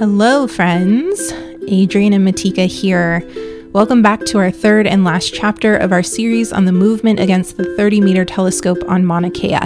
[0.00, 1.32] Hello, friends.
[1.68, 3.22] Adrian and Matika here.
[3.72, 7.56] Welcome back to our third and last chapter of our series on the movement against
[7.56, 9.60] the 30 meter telescope on Mauna Kea.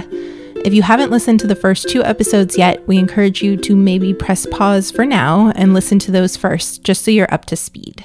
[0.67, 4.13] If you haven't listened to the first two episodes yet, we encourage you to maybe
[4.13, 8.05] press pause for now and listen to those first, just so you're up to speed.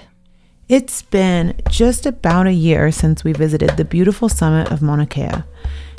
[0.70, 5.44] It's been just about a year since we visited the beautiful summit of Mauna Kea.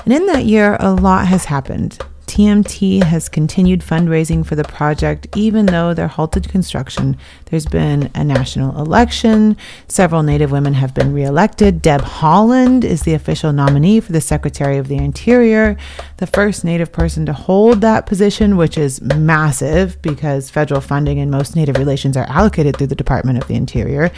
[0.05, 1.99] And in that year, a lot has happened.
[2.27, 7.17] TMT has continued fundraising for the project, even though they're halted construction.
[7.47, 9.57] There's been a national election.
[9.89, 11.82] Several Native women have been reelected.
[11.82, 15.77] Deb Haaland is the official nominee for the Secretary of the Interior,
[16.17, 21.31] the first Native person to hold that position, which is massive because federal funding and
[21.31, 24.11] most Native relations are allocated through the Department of the Interior.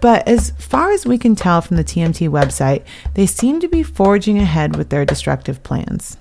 [0.00, 3.82] But as far as we can tell from the TMT website, they seem to be
[3.82, 6.16] forging ahead with their destructive plans.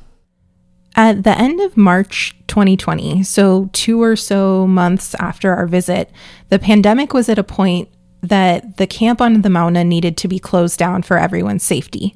[0.98, 6.10] At the end of March 2020, so two or so months after our visit,
[6.50, 7.88] the pandemic was at a point
[8.24, 12.16] that the camp on the Mauna needed to be closed down for everyone's safety.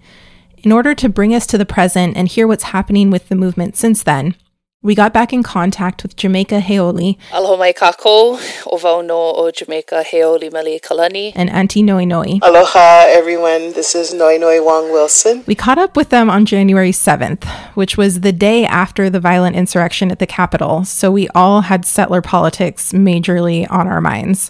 [0.58, 3.78] In order to bring us to the present and hear what's happening with the movement
[3.78, 4.36] since then,
[4.84, 7.20] we got back in contact with Jamaica Heoli.
[7.32, 11.34] Aloha mai kako, o no o Jamaica Heoli Mali Kalani.
[11.36, 12.40] And Auntie Noi Noi.
[12.42, 15.44] Aloha everyone, this is Noi Noi Wong Wilson.
[15.46, 19.56] We caught up with them on January 7th, which was the day after the violent
[19.56, 24.50] insurrection at the Capitol, so we all had settler politics majorly on our minds.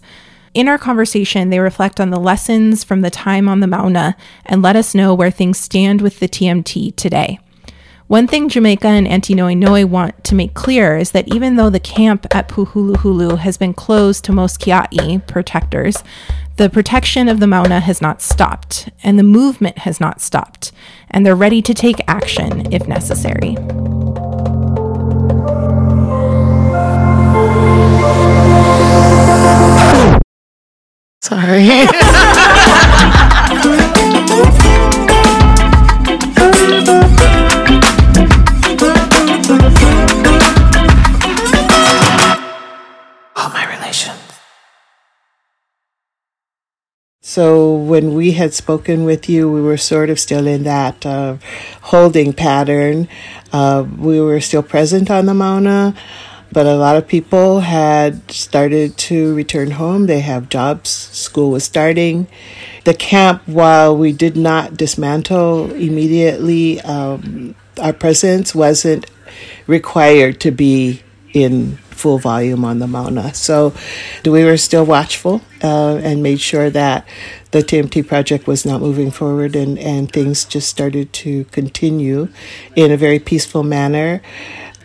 [0.54, 4.62] In our conversation, they reflect on the lessons from the time on the Mauna and
[4.62, 7.40] let us know where things stand with the TMT today.
[8.12, 11.70] One thing Jamaica and Auntie Noi Noi want to make clear is that even though
[11.70, 16.04] the camp at Pu'uhuluhulu has been closed to most Kia'i protectors,
[16.58, 20.73] the protection of the Mauna has not stopped, and the movement has not stopped,
[21.09, 23.56] and they're ready to take action if necessary.
[31.22, 31.88] Sorry.
[47.31, 51.37] So when we had spoken with you, we were sort of still in that uh,
[51.80, 53.08] holding pattern.
[53.53, 55.95] Uh, we were still present on the Mauna,
[56.52, 60.08] but a lot of people had started to return home.
[60.08, 60.89] They have jobs.
[60.89, 62.27] School was starting.
[62.83, 69.09] The camp, while we did not dismantle immediately, um, our presence wasn't
[69.67, 71.02] required to be
[71.33, 73.33] in full volume on the Mauna.
[73.33, 73.73] So
[74.25, 77.08] we were still watchful uh, and made sure that
[77.52, 82.30] the TMT project was not moving forward and, and things just started to continue
[82.75, 84.21] in a very peaceful manner.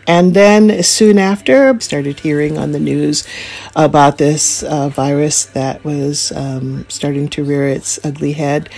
[0.09, 3.27] And then soon after, started hearing on the news
[3.75, 8.69] about this uh, virus that was um, starting to rear its ugly head.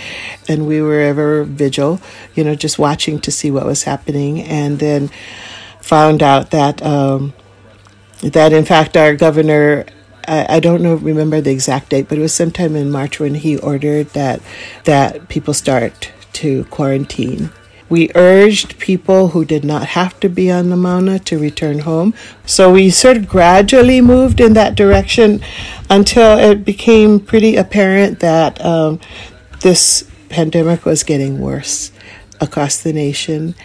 [0.48, 2.00] And we were ever vigil,
[2.34, 4.40] you know, just watching to see what was happening.
[4.40, 5.08] And then
[5.80, 7.32] found out that um,
[8.22, 9.86] that in fact our governor
[10.28, 13.34] I, I don't know remember the exact date, but it was sometime in March when
[13.34, 14.40] he ordered that
[14.84, 17.50] that people start to quarantine.
[17.88, 22.14] We urged people who did not have to be on the Mauna to return home.
[22.46, 25.40] So we sort of gradually moved in that direction
[25.90, 29.00] until it became pretty apparent that um,
[29.62, 31.90] this pandemic was getting worse
[32.40, 33.56] across the nation.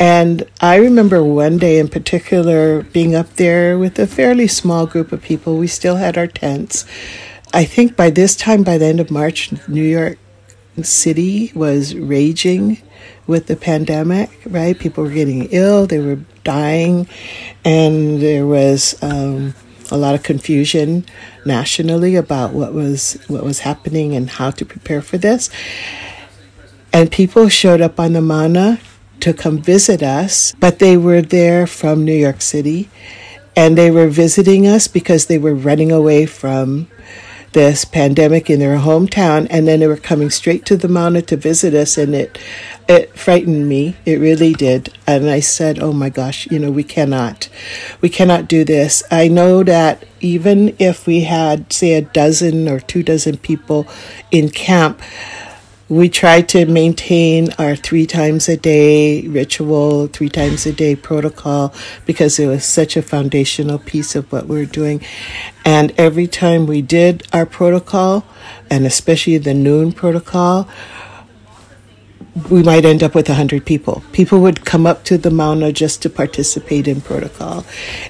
[0.00, 5.12] And I remember one day in particular being up there with a fairly small group
[5.12, 5.58] of people.
[5.58, 6.86] We still had our tents.
[7.52, 10.18] I think by this time, by the end of March, New York
[10.82, 12.78] City was raging
[13.26, 14.78] with the pandemic, right?
[14.78, 17.06] People were getting ill, they were dying,
[17.62, 19.54] and there was um,
[19.90, 21.04] a lot of confusion
[21.44, 25.50] nationally about what was what was happening and how to prepare for this.
[26.90, 28.80] And people showed up on the Mauna
[29.20, 32.88] to come visit us, but they were there from New York City
[33.56, 36.88] and they were visiting us because they were running away from
[37.52, 41.36] this pandemic in their hometown and then they were coming straight to the Mauna to
[41.36, 42.38] visit us and it
[42.88, 43.96] it frightened me.
[44.04, 44.92] It really did.
[45.06, 47.48] And i said oh my gosh you know we cannot
[48.00, 49.02] we cannot do this.
[49.10, 53.88] I know that even if we had say a dozen or two dozen people
[54.30, 55.00] in camp
[55.90, 61.74] we try to maintain our three times a day ritual, three times a day protocol,
[62.06, 65.04] because it was such a foundational piece of what we are doing.
[65.64, 68.24] And every time we did our protocol,
[68.70, 70.68] and especially the noon protocol,
[72.50, 74.02] we might end up with 100 people.
[74.12, 77.64] People would come up to the Mauna just to participate in protocol.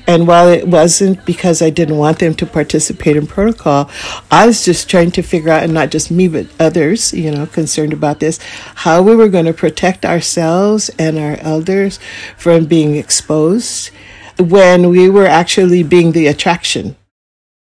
[0.07, 3.91] And while it wasn't because I didn't want them to participate in protocol,
[4.31, 7.47] I was just trying to figure out, and not just me, but others, you know,
[7.47, 8.39] concerned about this,
[8.77, 11.99] how we were going to protect ourselves and our elders
[12.37, 13.91] from being exposed
[14.39, 16.97] when we were actually being the attraction.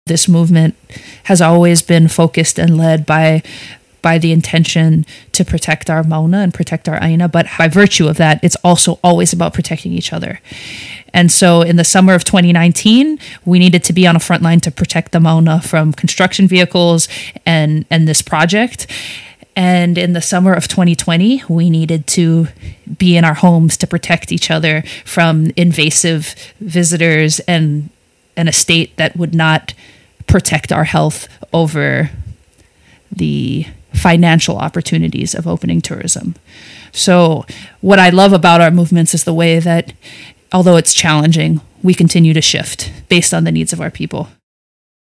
[0.07, 0.75] This movement
[1.25, 3.43] has always been focused and led by
[4.03, 8.17] by the intention to protect our Mauna and protect our Aina, but by virtue of
[8.17, 10.41] that, it's also always about protecting each other.
[11.13, 14.61] And so in the summer of 2019, we needed to be on a front line
[14.61, 17.09] to protect the Mauna from construction vehicles
[17.45, 18.87] and, and this project.
[19.57, 22.49] And in the summer of 2020, we needed to
[22.99, 27.91] be in our homes to protect each other from invasive visitors and
[28.37, 29.75] an estate that would not
[30.27, 32.11] protect our health over
[33.11, 36.35] the financial opportunities of opening tourism.
[36.93, 37.45] So,
[37.81, 39.93] what I love about our movements is the way that,
[40.53, 44.29] although it's challenging, we continue to shift based on the needs of our people.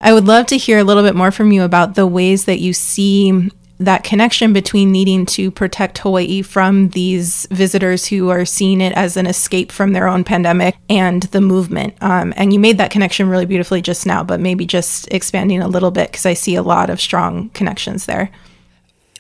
[0.01, 2.61] I would love to hear a little bit more from you about the ways that
[2.61, 3.51] you see
[3.81, 9.17] that connection between needing to protect Hawaii from these visitors who are seeing it as
[9.17, 11.95] an escape from their own pandemic and the movement.
[12.01, 15.69] Um, and you made that connection really beautifully just now, but maybe just expanding a
[15.69, 18.31] little bit because I see a lot of strong connections there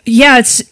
[0.05, 0.63] yeah, it's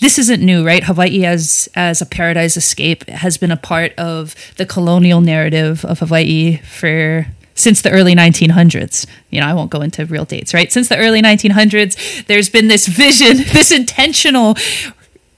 [0.00, 0.82] this isn't new, right?
[0.84, 6.00] Hawaii as as a paradise escape has been a part of the colonial narrative of
[6.00, 9.06] Hawaii for since the early 1900s.
[9.30, 10.72] You know, I won't go into real dates, right?
[10.72, 14.56] Since the early 1900s, there's been this vision, this intentional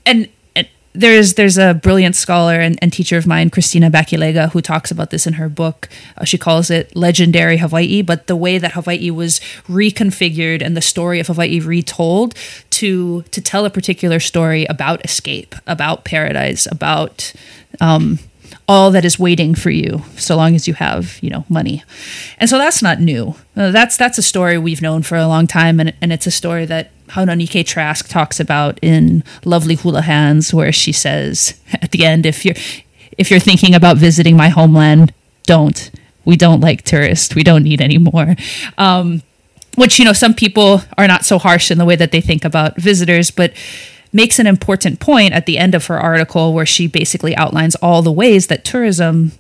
[0.06, 0.29] and
[0.96, 5.10] there's there's a brilliant scholar and, and, teacher of mine, Cristina Bacchilega, who talks about
[5.10, 5.88] this in her book.
[6.16, 10.81] Uh, she calls it legendary Hawaii, but the way that Hawaii was reconfigured and the
[10.81, 12.34] story of Hawaii retold
[12.70, 17.32] to to tell a particular story about escape, about paradise, about
[17.81, 18.19] um,
[18.69, 21.84] all that is waiting for you so long as you have you know money
[22.38, 25.46] and so that's not new uh, that's that's a story we've known for a long
[25.46, 30.53] time and, and it's a story that Haunani-Kay Trask talks about in Lovely Hula Hands
[30.53, 32.56] where she says at the end if you're
[33.19, 35.12] if you're thinking about visiting my homeland
[35.44, 35.91] don't.
[36.25, 37.35] We don't like tourists.
[37.35, 38.35] We don't need any more.
[38.76, 39.23] Um,
[39.76, 42.44] which you know some people are not so harsh in the way that they think
[42.44, 43.53] about visitors but
[44.12, 48.00] makes an important point at the end of her article where she basically outlines all
[48.00, 49.32] the ways that tourism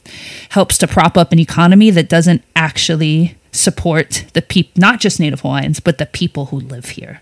[0.50, 5.40] helps to prop up an economy that doesn't actually support the people, not just Native
[5.40, 7.20] Hawaiians, but the people who live here.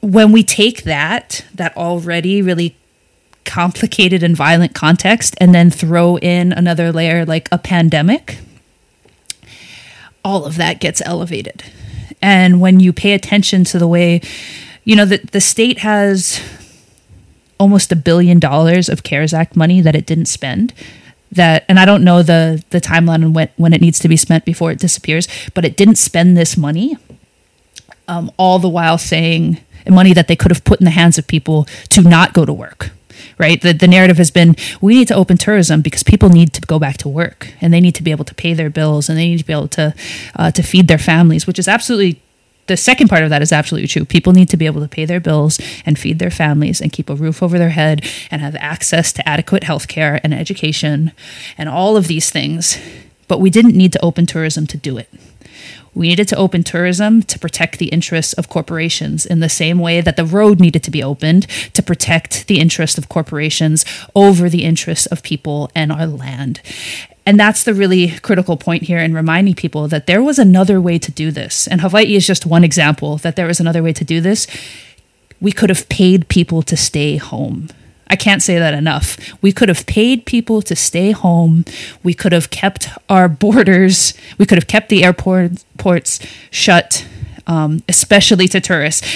[0.00, 2.76] When we take that, that already really
[3.44, 8.38] complicated and violent context, and then throw in another layer like a pandemic,
[10.24, 11.64] all of that gets elevated.
[12.22, 14.22] And when you pay attention to the way
[14.84, 16.40] you know, the, the state has
[17.58, 20.74] almost a billion dollars of CARES Act money that it didn't spend.
[21.34, 24.16] That and I don't know the the timeline and when when it needs to be
[24.16, 26.96] spent before it disappears, but it didn't spend this money.
[28.06, 29.58] Um, all the while saying
[29.88, 32.52] money that they could have put in the hands of people to not go to
[32.52, 32.90] work
[33.38, 33.60] right?
[33.60, 36.78] The, the narrative has been we need to open tourism because people need to go
[36.78, 39.28] back to work and they need to be able to pay their bills and they
[39.28, 39.94] need to be able to
[40.36, 42.20] uh, to feed their families, which is absolutely
[42.66, 44.04] the second part of that is absolutely true.
[44.04, 47.10] People need to be able to pay their bills and feed their families and keep
[47.10, 51.12] a roof over their head and have access to adequate health care and education
[51.58, 52.78] and all of these things.
[53.28, 55.08] But we didn't need to open tourism to do it.
[55.94, 60.00] We needed to open tourism to protect the interests of corporations in the same way
[60.00, 63.84] that the road needed to be opened to protect the interests of corporations
[64.14, 66.60] over the interests of people and our land.
[67.26, 70.98] And that's the really critical point here in reminding people that there was another way
[70.98, 71.66] to do this.
[71.66, 74.46] And Hawaii is just one example that there was another way to do this.
[75.40, 77.68] We could have paid people to stay home.
[78.08, 79.16] I can't say that enough.
[79.42, 81.64] We could have paid people to stay home.
[82.02, 86.20] We could have kept our borders, we could have kept the airports ports
[86.50, 87.06] shut,
[87.46, 89.06] um, especially to tourists.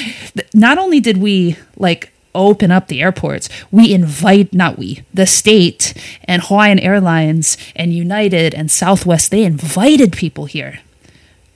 [0.55, 3.49] Not only did we like open up the airports.
[3.71, 10.13] We invite, not we, the state and Hawaiian Airlines and United and Southwest, they invited
[10.13, 10.81] people here.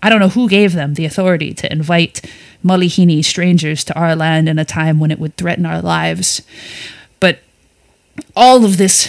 [0.03, 2.29] I don't know who gave them the authority to invite
[2.65, 6.43] Malihini strangers to our land in a time when it would threaten our lives.
[7.23, 7.39] But
[8.35, 9.09] all of this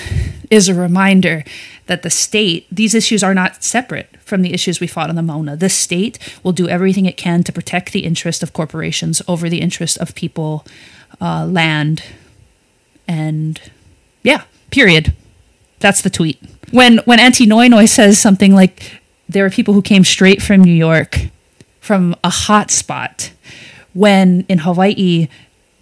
[0.51, 1.43] is a reminder
[1.87, 5.23] that the state, these issues are not separate from the issues we fought on the
[5.23, 5.55] Mauna.
[5.55, 9.61] The state will do everything it can to protect the interest of corporations over the
[9.61, 10.63] interest of people
[11.19, 12.03] uh, land,
[13.07, 13.59] and
[14.21, 15.15] yeah, period.
[15.79, 16.37] That's the tweet.
[16.69, 20.71] When when Auntie Noinoi says something like, "There are people who came straight from New
[20.71, 21.19] York,
[21.81, 23.31] from a hot spot,"
[23.93, 25.29] when in Hawaii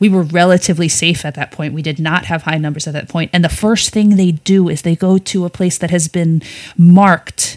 [0.01, 1.75] we were relatively safe at that point.
[1.75, 3.29] We did not have high numbers at that point.
[3.31, 6.41] And the first thing they do is they go to a place that has been
[6.75, 7.55] marked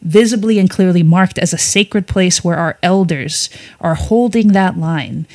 [0.00, 5.26] visibly and clearly marked as a sacred place where our elders are holding that line.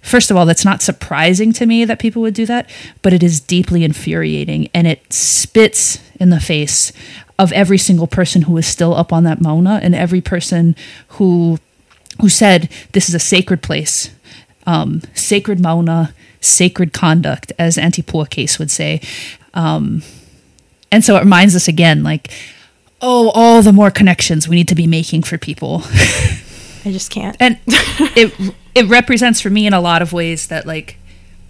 [0.00, 2.70] First of all, that's not surprising to me that people would do that,
[3.02, 6.92] but it is deeply infuriating and it spits in the face
[7.40, 10.76] of every single person who is still up on that Mauna and every person
[11.08, 11.58] who
[12.20, 14.10] who said this is a sacred place,
[14.66, 17.78] um, sacred Mauna, sacred conduct, as
[18.30, 19.00] Case would say.
[19.54, 20.02] Um,
[20.90, 22.30] and so it reminds us again, like
[23.02, 25.82] oh, all the more connections we need to be making for people.
[26.84, 27.36] I just can't.
[27.40, 30.96] And it it represents for me in a lot of ways that like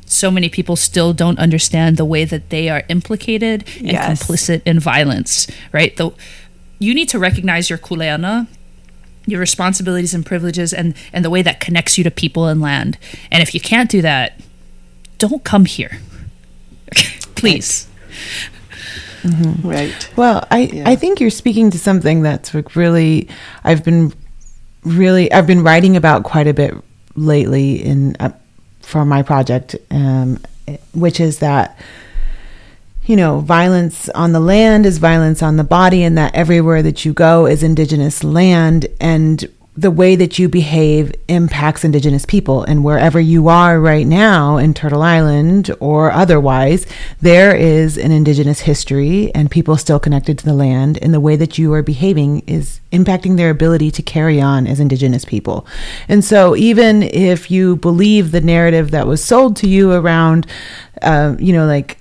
[0.06, 4.22] so many people still don't understand the way that they are implicated and Yes.
[4.22, 5.96] complicit in violence, right?
[5.96, 6.10] The
[6.78, 8.46] you need to recognize your kuleana,
[9.26, 12.98] your responsibilities and privileges and and the way that connects you to people and land.
[13.30, 14.40] And if you can't do that,
[15.18, 15.98] don't come here.
[17.34, 17.88] Please.
[19.62, 20.10] Right.
[20.16, 20.88] Well, I, Yeah.
[20.88, 23.28] I think you're speaking to something that's like really
[23.62, 24.12] I've been
[24.84, 26.74] really I've been writing about quite a bit
[27.14, 28.30] lately in uh,
[28.80, 30.38] for my project, um,
[30.92, 31.78] which is that
[33.04, 37.04] you know violence on the land is violence on the body, and that everywhere that
[37.04, 42.84] you go is indigenous land, and the way that you behave impacts indigenous people and
[42.84, 46.86] wherever you are right now in Turtle Island or otherwise
[47.22, 51.36] there is an indigenous history and people still connected to the land and the way
[51.36, 55.66] that you are behaving is impacting their ability to carry on as indigenous people.
[56.06, 60.46] And so even if you believe the narrative that was sold to you around
[61.00, 61.98] uh, you know like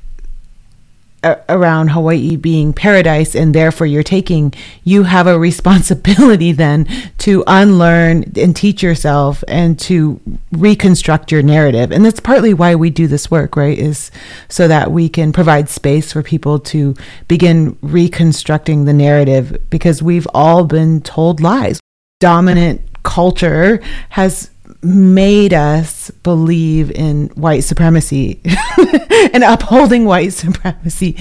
[1.23, 6.87] around Hawaii being paradise and therefore you're taking you have a responsibility then
[7.19, 10.19] to unlearn and teach yourself and to
[10.51, 11.91] reconstruct your narrative.
[11.91, 14.09] And that's partly why we do this work right is
[14.49, 16.95] so that we can provide space for people to
[17.27, 21.79] begin reconstructing the narrative because we've all been told lies.
[22.19, 24.49] Dominant culture has
[24.83, 28.41] made us believe in white supremacy
[29.33, 31.15] and upholding white supremacy,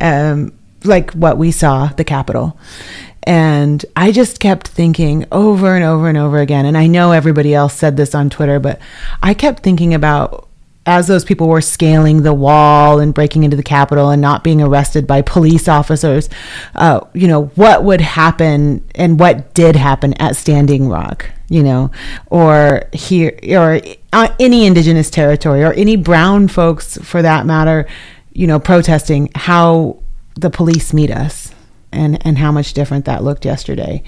[0.00, 0.52] um,
[0.84, 2.58] like what we saw the Capitol.
[3.22, 6.66] And I just kept thinking over and over and over again.
[6.66, 8.78] And I know everybody else said this on Twitter, but
[9.22, 10.48] I kept thinking about
[10.86, 14.60] as those people were scaling the wall and breaking into the Capitol and not being
[14.60, 16.28] arrested by police officers,
[16.74, 21.90] uh, you know, what would happen and what did happen at Standing Rock, you know,
[22.26, 23.80] or here, or
[24.12, 27.86] uh, any indigenous territory, or any brown folks for that matter,
[28.32, 30.02] you know, protesting how
[30.36, 31.52] the police meet us
[31.92, 34.02] and, and how much different that looked yesterday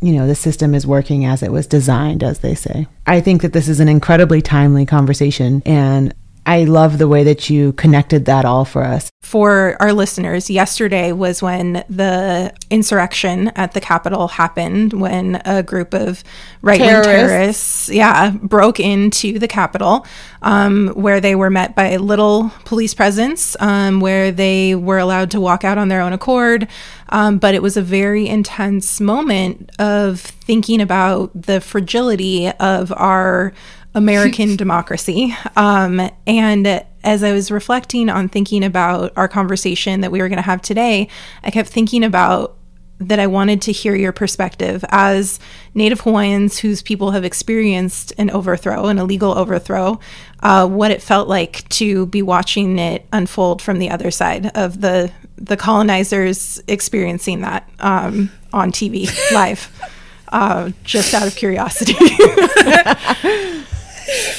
[0.00, 2.86] you know, the system is working as it was designed, as they say.
[3.06, 6.14] I think that this is an incredibly timely conversation, and
[6.46, 9.10] I love the way that you connected that all for us.
[9.20, 15.92] For our listeners, yesterday was when the insurrection at the Capitol happened, when a group
[15.92, 16.22] of
[16.62, 17.08] right wing Terrorists.
[17.08, 20.06] terrorists, yeah, broke into the Capitol,
[20.42, 25.32] um, where they were met by a little police presence, um, where they were allowed
[25.32, 26.68] to walk out on their own accord.
[27.08, 33.52] Um, but it was a very intense moment of thinking about the fragility of our
[33.96, 35.34] American democracy.
[35.56, 40.36] Um, and as I was reflecting on thinking about our conversation that we were going
[40.36, 41.08] to have today,
[41.42, 42.56] I kept thinking about
[42.98, 45.38] that I wanted to hear your perspective as
[45.74, 50.00] Native Hawaiians whose people have experienced an overthrow, an illegal overthrow,
[50.40, 54.80] uh, what it felt like to be watching it unfold from the other side of
[54.80, 59.70] the the colonizers experiencing that um, on TV live,
[60.30, 61.94] uh, just out of curiosity.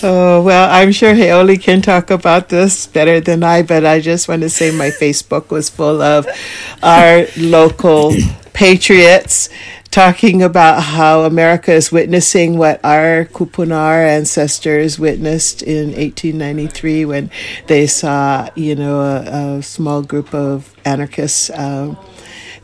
[0.03, 4.27] Oh, well, I'm sure Heoli can talk about this better than I, but I just
[4.27, 6.27] want to say my Facebook was full of
[6.84, 8.13] our local
[8.53, 9.50] patriots
[9.91, 17.31] talking about how America is witnessing what our Kupuna ancestors witnessed in 1893 when
[17.67, 21.50] they saw, you know, a, a small group of anarchists.
[21.50, 21.98] Um,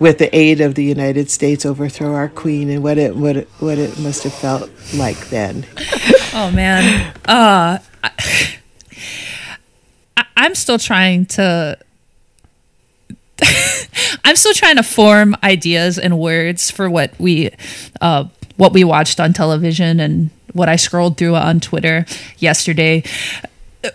[0.04, 3.48] with the aid of the United States, overthrow our queen, and what it what it,
[3.60, 5.66] what it must have felt like then.
[6.36, 7.14] Oh man.
[7.26, 8.58] Uh I,
[10.36, 11.78] I'm still trying to
[14.26, 17.52] I'm still trying to form ideas and words for what we
[18.02, 18.26] uh
[18.58, 22.08] what we watched on television and what I scrolled through on Twitter
[22.40, 23.04] yesterday.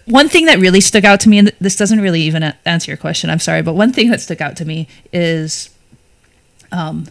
[0.05, 2.99] One thing that really stuck out to me, and this doesn't really even answer your
[2.99, 5.71] question, I'm sorry, but one thing that stuck out to me is
[6.73, 7.07] um,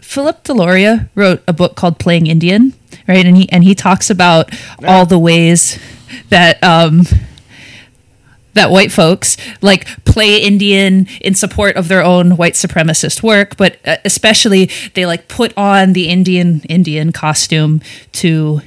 [0.00, 2.74] Philip Deloria wrote a book called Playing Indian,
[3.06, 3.24] right?
[3.24, 4.50] And he and he talks about
[4.86, 5.78] all the ways
[6.30, 7.02] that um,
[8.54, 13.78] that white folks like play Indian in support of their own white supremacist work, but
[13.86, 17.80] uh, especially they like put on the Indian Indian costume
[18.12, 18.60] to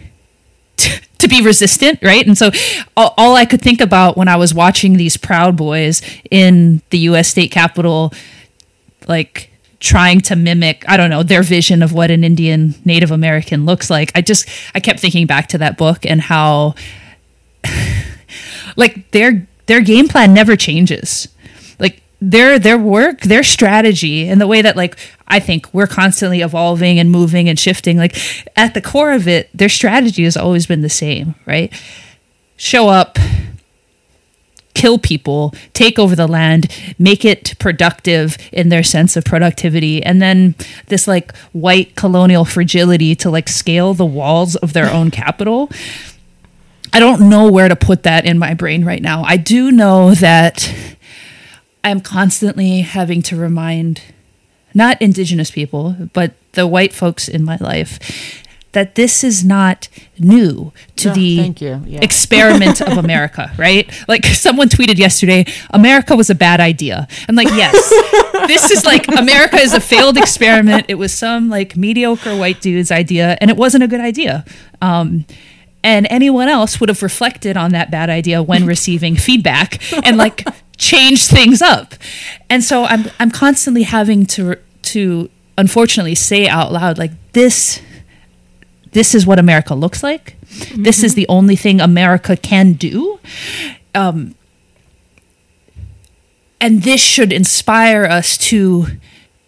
[1.17, 2.25] to be resistant, right?
[2.25, 2.51] And so
[2.97, 6.97] all, all, I could think about when I was watching these Proud Boys in the
[6.99, 8.13] US state capitol,
[9.07, 9.50] like
[9.81, 13.89] trying to mimic, I don't know, their vision of what an Indian Native American looks
[13.89, 14.11] like.
[14.15, 16.75] I just, I kept thinking back to that book and how,
[18.77, 21.27] like, their, their game plan never changes
[21.79, 24.97] Like their their work their strategy and the way that like
[25.27, 28.15] i think we're constantly evolving and moving and shifting like
[28.55, 31.73] at the core of it their strategy has always been the same right
[32.57, 33.17] show up
[34.81, 40.19] kill people take over the land make it productive in their sense of productivity and
[40.19, 40.55] then
[40.87, 45.69] this like white colonial fragility to like scale the walls of their own capital.
[46.93, 49.23] I don't know where to put that in my brain right now.
[49.23, 50.73] I do know that
[51.83, 54.01] I'm constantly having to remind
[54.73, 58.40] not indigenous people, but the white folks in my life
[58.73, 61.99] that this is not new to oh, the yeah.
[62.01, 63.91] experiment of America, right?
[64.07, 67.07] Like someone tweeted yesterday, America was a bad idea.
[67.27, 67.89] I'm like, yes,
[68.47, 70.85] this is like America is a failed experiment.
[70.87, 74.45] It was some like mediocre white dude's idea, and it wasn't a good idea.
[74.81, 75.25] Um,
[75.83, 80.45] and anyone else would have reflected on that bad idea when receiving feedback and like
[80.77, 81.95] change things up.
[82.49, 87.81] And so I'm I'm constantly having to to unfortunately say out loud like this
[88.91, 90.35] this is what America looks like.
[90.41, 90.83] Mm-hmm.
[90.83, 93.19] This is the only thing America can do.
[93.95, 94.35] Um,
[96.59, 98.87] and this should inspire us to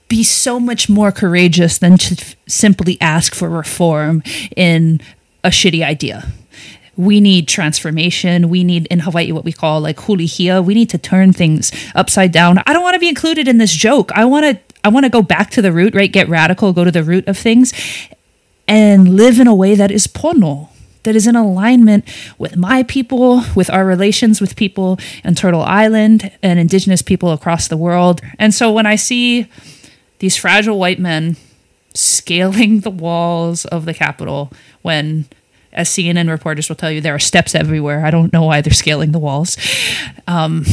[0.07, 4.23] be so much more courageous than to f- simply ask for reform
[4.55, 5.01] in
[5.43, 6.31] a shitty idea
[6.95, 8.50] we need transformation.
[8.50, 10.63] We need in Hawaii what we call like hulihia.
[10.63, 12.59] We need to turn things upside down.
[12.67, 14.12] I don't want to be included in this joke.
[14.13, 16.12] I want to I want to go back to the root, right?
[16.12, 17.73] Get radical, go to the root of things
[18.67, 20.70] and live in a way that is pono,
[21.03, 22.05] that is in alignment
[22.38, 27.68] with my people, with our relations with people in Turtle Island and indigenous people across
[27.68, 28.22] the world.
[28.40, 29.48] And so when I see
[30.20, 31.35] these fragile white men
[31.94, 35.25] scaling the walls of the Capitol when
[35.74, 38.05] as CNN reporters will tell you, there are steps everywhere.
[38.05, 39.57] I don't know why they're scaling the walls.
[40.27, 40.66] Um,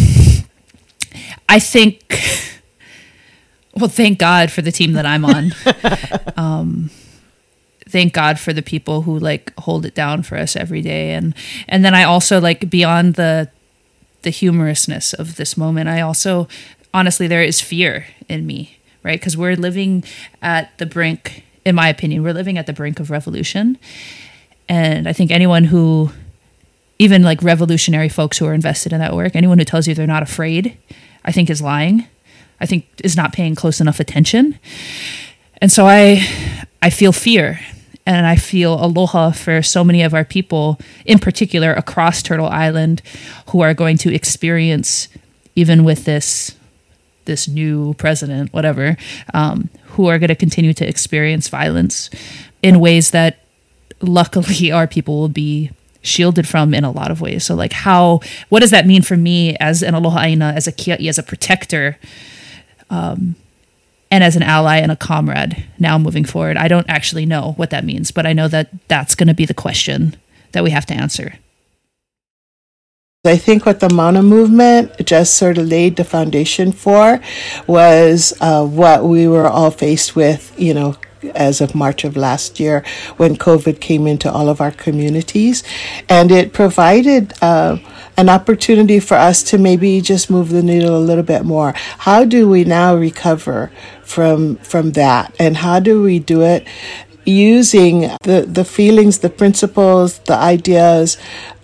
[1.48, 2.22] I think,
[3.74, 5.52] well, thank God for the team that I'm on.
[6.36, 6.90] um,
[7.90, 11.34] thank God for the people who like hold it down for us every day, and
[11.68, 13.50] and then I also like beyond the
[14.22, 16.48] the humorousness of this moment, I also
[16.92, 19.18] honestly there is fear in me, right?
[19.18, 20.04] Because we're living
[20.42, 23.78] at the brink, in my opinion, we're living at the brink of revolution
[24.70, 26.10] and I think anyone who,
[27.00, 30.06] even like revolutionary folks who are invested in that work, anyone who tells you they're
[30.06, 30.78] not afraid,
[31.24, 32.06] I think is lying.
[32.60, 34.60] I think is not paying close enough attention.
[35.60, 36.24] And so I,
[36.80, 37.58] I feel fear
[38.06, 43.02] and I feel aloha for so many of our people, in particular across Turtle Island,
[43.48, 45.08] who are going to experience,
[45.54, 46.56] even with this
[47.26, 48.96] this new president, whatever,
[49.34, 52.10] um, who are going to continue to experience violence
[52.62, 53.44] in ways that
[54.00, 55.70] luckily our people will be
[56.02, 57.44] shielded from in a lot of ways.
[57.44, 60.72] So like how what does that mean for me as an aloha aina, as a
[60.72, 61.98] kia'i, as a protector,
[62.88, 63.36] um,
[64.10, 66.56] and as an ally and a comrade now moving forward?
[66.56, 69.46] I don't actually know what that means, but I know that that's going to be
[69.46, 70.16] the question
[70.52, 71.34] that we have to answer.
[73.24, 77.20] I think what the Mauna movement just sort of laid the foundation for
[77.66, 80.96] was uh, what we were all faced with, you know,
[81.34, 82.82] as of March of last year
[83.18, 85.62] when COVID came into all of our communities.
[86.08, 87.76] And it provided uh,
[88.16, 91.74] an opportunity for us to maybe just move the needle a little bit more.
[91.98, 93.70] How do we now recover
[94.10, 95.34] from, from that?
[95.38, 96.66] And how do we do it
[97.24, 101.16] using the, the feelings, the principles, the ideas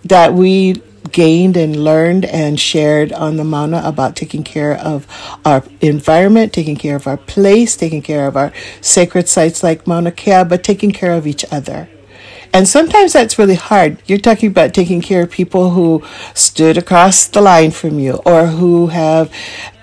[0.05, 0.81] that we
[1.11, 5.05] gained and learned and shared on the Mauna about taking care of
[5.45, 10.11] our environment, taking care of our place, taking care of our sacred sites like Mauna
[10.11, 11.89] Kea, but taking care of each other.
[12.53, 14.01] And sometimes that's really hard.
[14.05, 18.47] You're talking about taking care of people who stood across the line from you or
[18.47, 19.31] who have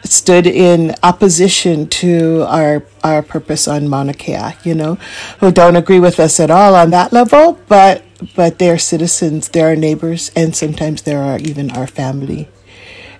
[0.04, 4.96] stood in opposition to our our purpose on Mauna Kea, you know,
[5.40, 8.02] who don't agree with us at all on that level, but
[8.34, 12.48] but they're citizens, they're our neighbors, and sometimes they are even our family.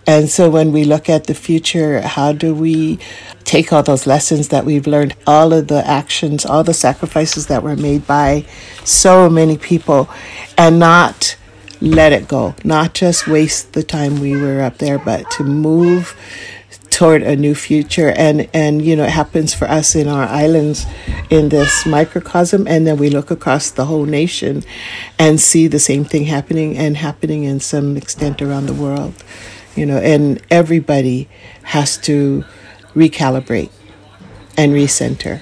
[0.07, 2.99] And so when we look at the future, how do we
[3.45, 7.63] take all those lessons that we've learned, all of the actions, all the sacrifices that
[7.63, 8.45] were made by
[8.85, 10.09] so many people,
[10.59, 11.37] and not
[11.81, 16.17] let it go, not just waste the time we were up there, but to move
[16.91, 18.11] toward a new future?
[18.11, 20.87] And and you know it happens for us in our islands
[21.31, 24.63] in this microcosm and then we look across the whole nation
[25.19, 29.15] and see the same thing happening and happening in some extent around the world
[29.77, 31.29] you know and everybody
[31.63, 32.45] has to
[32.95, 33.71] recalibrate
[34.57, 35.41] and recenter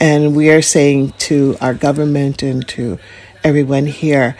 [0.00, 2.98] and we are saying to our government and to
[3.44, 4.36] everyone here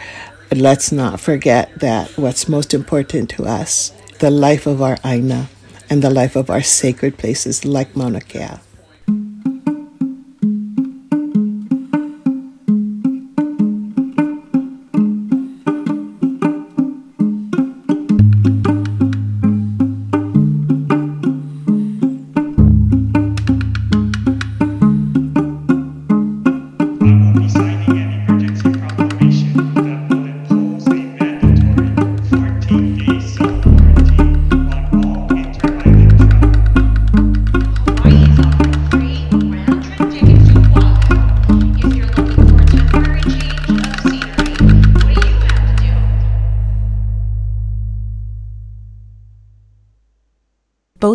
[0.51, 5.47] let's not forget that what's most important to us the life of our aina
[5.89, 8.59] and the life of our sacred places like Mauna Kea.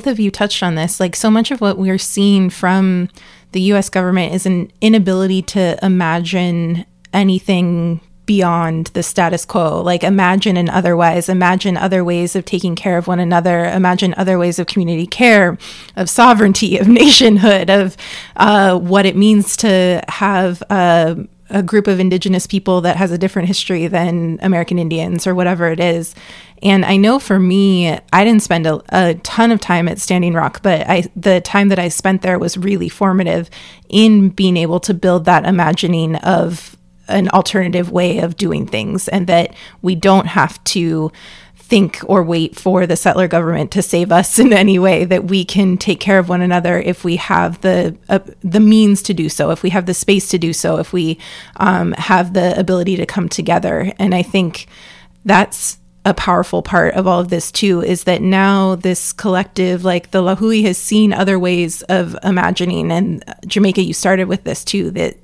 [0.04, 1.00] Both of you touched on this.
[1.00, 3.08] Like so much of what we're seeing from
[3.52, 9.82] the US government is an inability to imagine anything beyond the status quo.
[9.82, 14.38] Like imagine an otherwise, imagine other ways of taking care of one another, imagine other
[14.38, 15.56] ways of community care,
[15.96, 17.96] of sovereignty, of nationhood, of
[18.36, 23.18] uh, what it means to have a, a group of indigenous people that has a
[23.18, 26.14] different history than American Indians or whatever it is.
[26.62, 30.33] And I know for me, I didn't spend a, a, ton of time at Standing
[30.33, 33.50] Rock, but I the time that I spent there was really formative
[33.88, 36.76] in being able to build that imagining of
[37.09, 41.12] an alternative way of doing things and that we don't have to
[41.74, 45.44] think or wait for the settler government to save us in any way that we
[45.44, 49.28] can take care of one another if we have the uh, the means to do
[49.28, 51.18] so if we have the space to do so if we
[51.56, 53.92] um, have the ability to come together.
[53.98, 54.68] And i think
[55.24, 60.12] that's a powerful part of all of this too is that now this collective like
[60.12, 62.92] the lahui has seen other ways of imagining.
[62.92, 65.16] And jamaica you started with this too that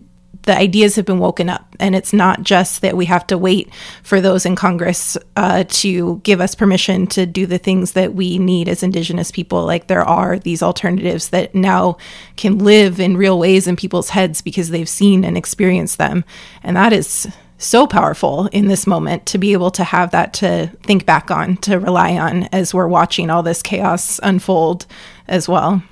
[0.43, 1.77] the ideas have been woken up.
[1.79, 3.73] And it's not just that we have to wait
[4.03, 8.39] for those in Congress uh, to give us permission to do the things that we
[8.39, 9.65] need as Indigenous people.
[9.65, 11.97] Like there are these alternatives that now
[12.37, 16.25] can live in real ways in people's heads because they've seen and experienced them.
[16.63, 20.69] And that is so powerful in this moment to be able to have that to
[20.83, 24.87] think back on, to rely on as we're watching all this chaos unfold
[25.29, 25.83] as well.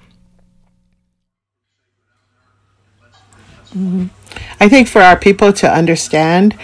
[3.74, 4.06] Mm-hmm.
[4.60, 6.56] I think for our people to understand,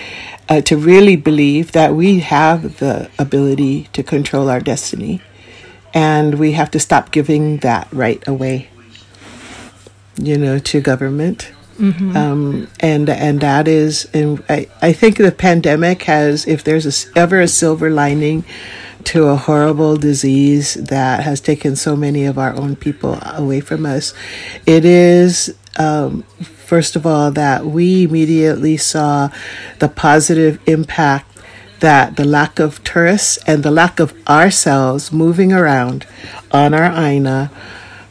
[0.48, 5.20] uh, to really believe that we have the ability to control our destiny,
[5.92, 8.68] and we have to stop giving that right away,
[10.16, 11.52] you know, to government.
[11.78, 12.16] Mm-hmm.
[12.16, 17.18] Um, and and that is, and I, I think the pandemic has, if there's a,
[17.18, 18.44] ever a silver lining
[19.04, 23.86] to a horrible disease that has taken so many of our own people away from
[23.86, 24.14] us,
[24.66, 29.30] it is um, first of all, that we immediately saw
[29.78, 31.30] the positive impact
[31.80, 36.06] that the lack of tourists and the lack of ourselves moving around
[36.50, 37.50] on our Aina,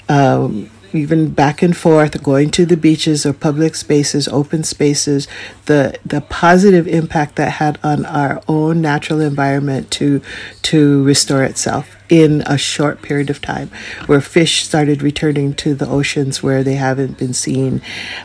[0.08, 5.28] um, even back and forth, going to the beaches or public spaces, open spaces,
[5.65, 10.21] the the positive impact that had on our own natural environment to
[10.62, 13.71] to restore itself in a short period of time,
[14.06, 17.82] where fish started returning to the oceans where they haven't been seen,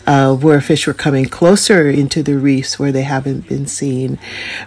[0.06, 4.18] uh, where fish were coming closer into the reefs where they haven't been seen,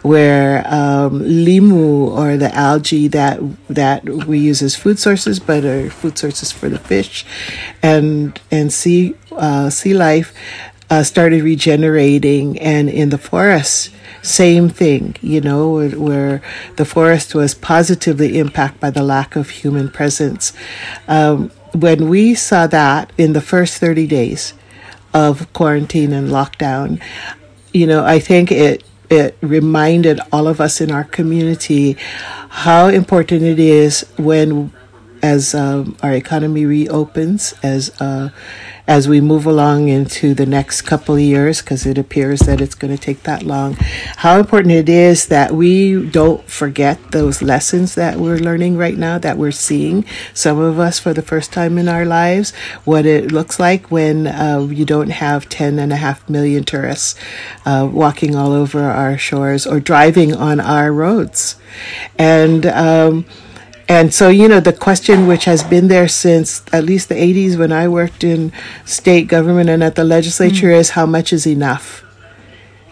[0.02, 5.92] where um, limu or the algae that that we use as food sources, but are
[5.92, 7.24] food sources for the fish,
[7.84, 10.34] and and sea uh, sea life
[10.92, 13.90] uh, started regenerating, and in the forest
[14.22, 16.42] same thing, you know, where, where,
[16.76, 20.54] the forest was positively impacted by the lack of human presence.
[21.08, 24.54] Um, when we saw that in the first 30 days
[25.14, 27.02] of quarantine and lockdown,
[27.74, 31.98] you know, I think it it reminded all of us in our community
[32.48, 34.72] how important it is when
[35.22, 38.30] as um, our economy reopens as uh,
[38.92, 42.76] as we move along into the next couple of years, because it appears that it's
[42.76, 43.74] going to take that long,
[44.18, 49.18] how important it is that we don't forget those lessons that we're learning right now,
[49.18, 53.32] that we're seeing, some of us for the first time in our lives, what it
[53.32, 57.18] looks like when uh, you don't have 10 and a half million tourists
[57.66, 61.56] uh, walking all over our shores or driving on our roads.
[62.18, 63.26] And, um,
[63.92, 67.60] and so, you know, the question which has been there since at least the 80s
[67.60, 68.54] when I worked in
[68.86, 70.80] state government and at the legislature mm.
[70.80, 72.02] is how much is enough?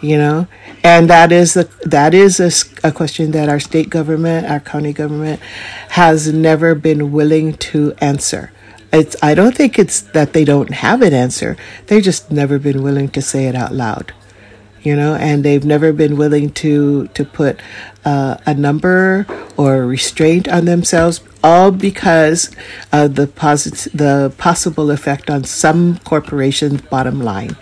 [0.02, 0.46] You know,
[0.84, 2.50] and that is a, that is a,
[2.86, 5.40] a question that our state government, our county government
[5.90, 8.52] has never been willing to answer.
[8.92, 11.56] It's, I don't think it's that they don't have an answer.
[11.86, 14.12] They've just never been willing to say it out loud
[14.82, 17.60] you know, and they've never been willing to to put
[18.04, 22.50] uh, a number or restraint on themselves, all because
[22.92, 27.56] of the posit- the possible effect on some corporation's bottom line,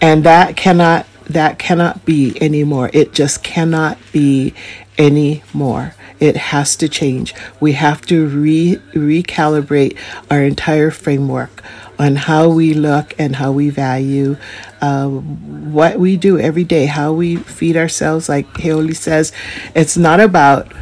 [0.00, 2.90] and that cannot that cannot be anymore.
[2.92, 4.54] It just cannot be
[4.96, 5.94] anymore.
[6.20, 7.34] It has to change.
[7.60, 9.96] We have to re- recalibrate
[10.30, 11.62] our entire framework
[11.98, 14.36] on how we look and how we value
[14.80, 18.28] uh, what we do every day, how we feed ourselves.
[18.28, 19.32] Like Heoli says,
[19.74, 20.72] it's not about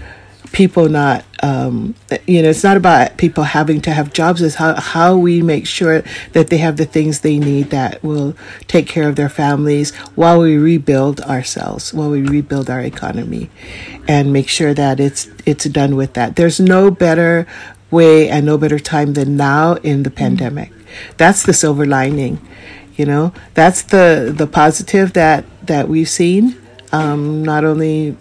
[0.52, 1.94] people not um,
[2.26, 4.40] you know it's not about people having to have jobs.
[4.40, 6.02] It's how, how we make sure
[6.32, 8.34] that they have the things they need that will
[8.66, 13.50] take care of their families while we rebuild ourselves while we rebuild our economy
[14.08, 16.36] and make sure that it's it's done with that.
[16.36, 17.46] There's no better
[17.90, 20.72] way and no better time than now in the pandemic
[21.16, 22.40] that's the silver lining
[22.96, 26.56] you know that's the the positive that that we've seen
[26.92, 28.16] um, not only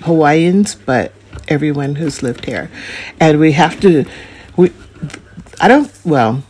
[0.00, 1.12] hawaiians but
[1.48, 2.70] everyone who's lived here.
[3.18, 4.04] And we have to,
[4.56, 4.72] we,
[5.60, 6.42] I don't, well,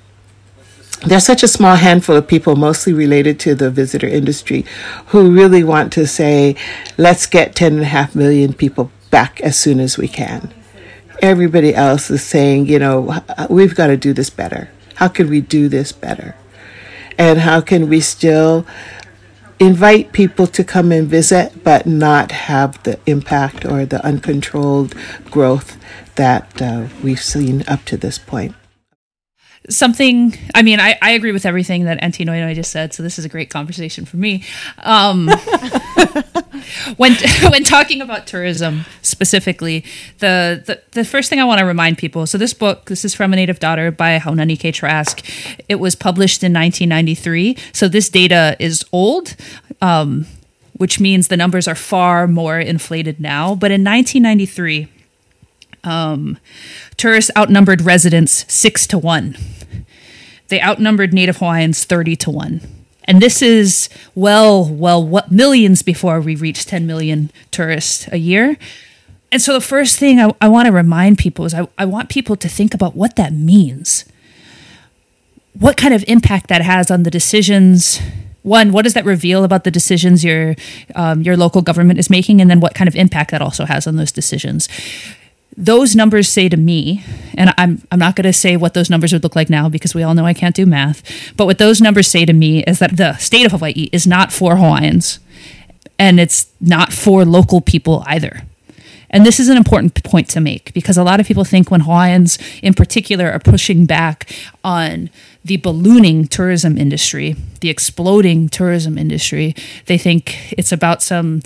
[1.06, 4.66] there's such a small handful of people, mostly related to the visitor industry,
[5.06, 6.56] who really want to say,
[6.98, 10.52] let's get 10 and a half million people back as soon as we can.
[11.22, 14.70] Everybody else is saying, you know, we've got to do this better.
[15.00, 16.36] How can we do this better?
[17.16, 18.66] And how can we still
[19.58, 24.94] invite people to come and visit, but not have the impact or the uncontrolled
[25.30, 25.78] growth
[26.16, 28.54] that uh, we've seen up to this point.
[29.68, 33.18] Something, I mean, I, I agree with everything that Auntie Noinoi just said, so this
[33.18, 34.42] is a great conversation for me.
[34.79, 35.29] Um,
[36.96, 37.14] when
[37.51, 39.85] when talking about tourism specifically,
[40.18, 42.27] the, the the first thing I want to remind people.
[42.27, 45.25] So this book, this is from a native daughter by Haunani-Kay Trask.
[45.68, 47.57] It was published in 1993.
[47.73, 49.37] So this data is old.
[49.83, 50.27] Um,
[50.81, 53.55] which means the numbers are far more inflated now.
[53.55, 54.88] But in 1993,
[55.85, 56.38] um,
[56.97, 59.37] tourists outnumbered residents six to one.
[60.49, 62.61] They outnumbered Native Hawaiians 30 to one.
[63.05, 68.57] And this is well, well, what millions before we reach 10 million tourists a year.
[69.33, 72.09] And so the first thing I, I want to remind people is I, I want
[72.09, 74.05] people to think about what that means.
[75.59, 78.01] What kind of impact that has on the decisions
[78.43, 80.57] one, what does that reveal about the decisions your
[80.95, 83.87] um, your local government is making, and then what kind of impact that also has
[83.87, 84.69] on those decisions?
[85.56, 87.04] Those numbers say to me,
[87.36, 89.94] and I'm I'm not going to say what those numbers would look like now because
[89.94, 91.02] we all know I can't do math,
[91.36, 94.32] but what those numbers say to me is that the state of Hawaii is not
[94.32, 95.18] for Hawaiians
[95.98, 98.42] and it's not for local people either.
[99.11, 101.81] And this is an important point to make because a lot of people think when
[101.81, 105.11] Hawaiians in particular are pushing back on
[105.44, 109.55] the ballooning tourism industry, the exploding tourism industry,
[109.87, 111.40] they think it's about some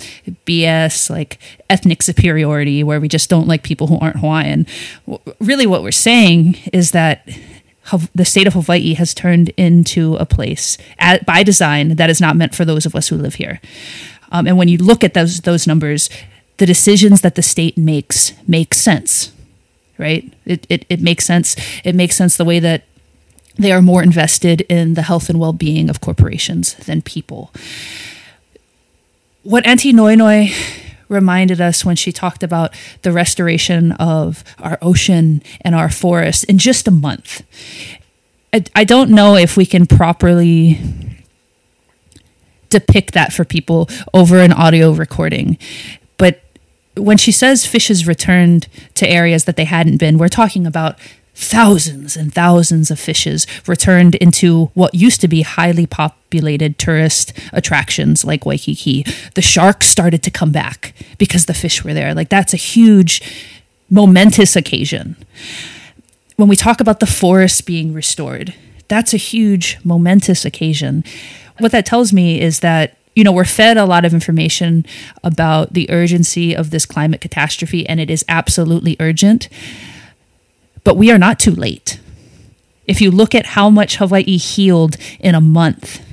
[0.45, 4.67] BS like ethnic superiority where we just don't like people who aren't Hawaiian.
[5.39, 7.27] Really, what we're saying is that
[8.13, 12.35] the state of Hawaii has turned into a place at, by design that is not
[12.35, 13.61] meant for those of us who live here.
[14.31, 16.09] Um, and when you look at those those numbers,
[16.57, 19.31] the decisions that the state makes make sense,
[19.97, 20.33] right?
[20.45, 21.55] It, it, it makes sense.
[21.83, 22.83] It makes sense the way that
[23.57, 27.51] they are more invested in the health and well being of corporations than people.
[29.43, 30.53] What Auntie Noinoi
[31.07, 36.57] reminded us when she talked about the restoration of our ocean and our forests in
[36.57, 37.43] just a month.
[38.53, 40.79] I, I don't know if we can properly
[42.69, 45.57] depict that for people over an audio recording,
[46.95, 50.97] when she says fishes returned to areas that they hadn't been, we're talking about
[51.33, 58.23] thousands and thousands of fishes returned into what used to be highly populated tourist attractions
[58.23, 59.03] like Waikiki.
[59.33, 62.13] The sharks started to come back because the fish were there.
[62.13, 63.21] Like that's a huge,
[63.89, 65.17] momentous occasion.
[66.37, 68.53] When we talk about the forest being restored,
[68.87, 71.03] That's a huge, momentous occasion.
[71.57, 74.85] What that tells me is that you know, we're fed a lot of information
[75.23, 79.49] about the urgency of this climate catastrophe, and it is absolutely urgent.
[80.83, 81.99] But we are not too late.
[82.85, 86.05] If you look at how much Hawaii healed in a month,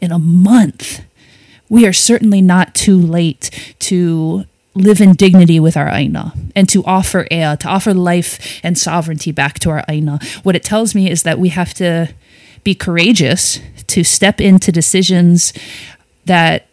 [0.00, 1.02] in a month,
[1.68, 6.84] we are certainly not too late to live in dignity with our aina and to
[6.84, 10.18] offer ea, to offer life and sovereignty back to our aina.
[10.42, 12.12] What it tells me is that we have to
[12.64, 15.52] be courageous to step into decisions
[16.26, 16.66] that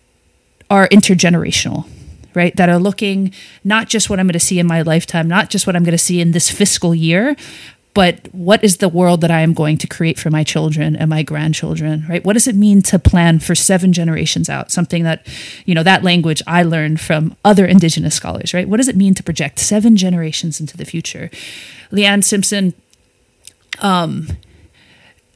[0.70, 1.88] are intergenerational
[2.34, 3.34] right that are looking
[3.64, 5.92] not just what i'm going to see in my lifetime not just what i'm going
[5.92, 7.36] to see in this fiscal year
[7.94, 11.10] but what is the world that I am going to create for my children and
[11.10, 12.24] my grandchildren, right?
[12.24, 14.72] What does it mean to plan for seven generations out?
[14.72, 15.28] Something that,
[15.66, 18.68] you know, that language I learned from other indigenous scholars, right?
[18.68, 21.30] What does it mean to project seven generations into the future?
[21.92, 22.74] Leanne Simpson
[23.80, 24.28] um,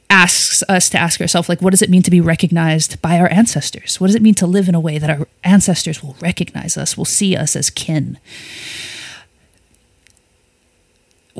[0.08, 3.30] asks us to ask ourselves like what does it mean to be recognized by our
[3.30, 4.00] ancestors?
[4.00, 6.96] What does it mean to live in a way that our ancestors will recognize us
[6.96, 8.18] will see us as kin?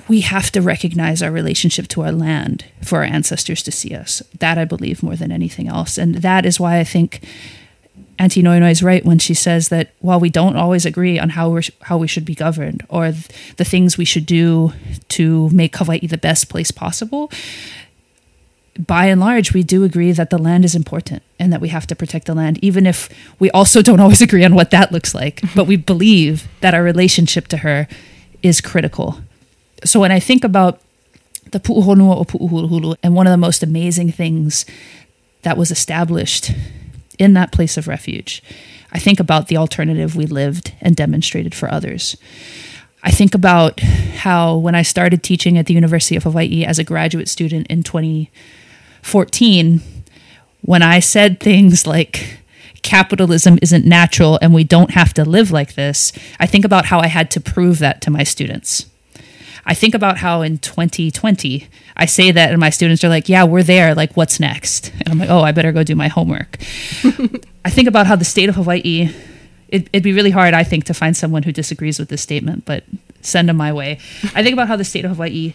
[0.08, 4.22] We have to recognize our relationship to our land for our ancestors to see us.
[4.38, 5.96] That i believe more than anything else.
[5.96, 7.24] And that is why i think
[8.18, 11.30] Auntie Noe Noe is right when she says that while we don't always agree on
[11.30, 14.72] how we how we should be governed or th- the things we should do
[15.08, 17.30] to make Hawaii the best place possible,
[18.78, 21.86] by and large, we do agree that the land is important and that we have
[21.88, 23.08] to protect the land, even if
[23.38, 25.40] we also don't always agree on what that looks like.
[25.40, 25.56] Mm-hmm.
[25.56, 27.88] but we believe that our relationship to her
[28.42, 29.20] is critical.
[29.84, 30.80] So when I think about
[31.52, 34.66] the Pu'uhonua o Pu'uhuluhulu and one of the most amazing things
[35.42, 36.50] that was established
[37.18, 38.42] in that place of refuge,
[38.92, 42.16] I think about the alternative we lived and demonstrated for others.
[43.02, 46.84] I think about how when I started teaching at the University of Hawaii as a
[46.84, 48.30] graduate student in 20
[49.06, 49.80] 14
[50.62, 52.40] when I said things like,
[52.82, 57.00] capitalism isn't natural and we don't have to live like this, I think about how
[57.00, 58.86] I had to prove that to my students.
[59.64, 63.42] I think about how in 2020, I say that and my students are like, yeah,
[63.42, 63.94] we're there.
[63.96, 64.92] Like, what's next?
[65.00, 66.58] And I'm like, oh, I better go do my homework.
[67.64, 69.10] I think about how the state of Hawaii,
[69.68, 72.64] it, would be really hard, I think, to find someone who disagrees with this statement,
[72.64, 72.84] but
[73.22, 73.98] send them my way.
[74.34, 75.54] I think about how the state of Hawaii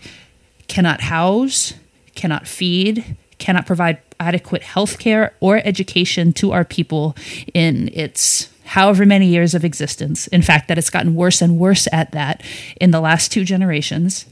[0.68, 1.74] cannot house,
[2.16, 7.16] cannot feed, cannot provide adequate health care or education to our people
[7.54, 10.28] in its however many years of existence.
[10.28, 12.42] In fact, that it's gotten worse and worse at that
[12.80, 14.26] in the last two generations.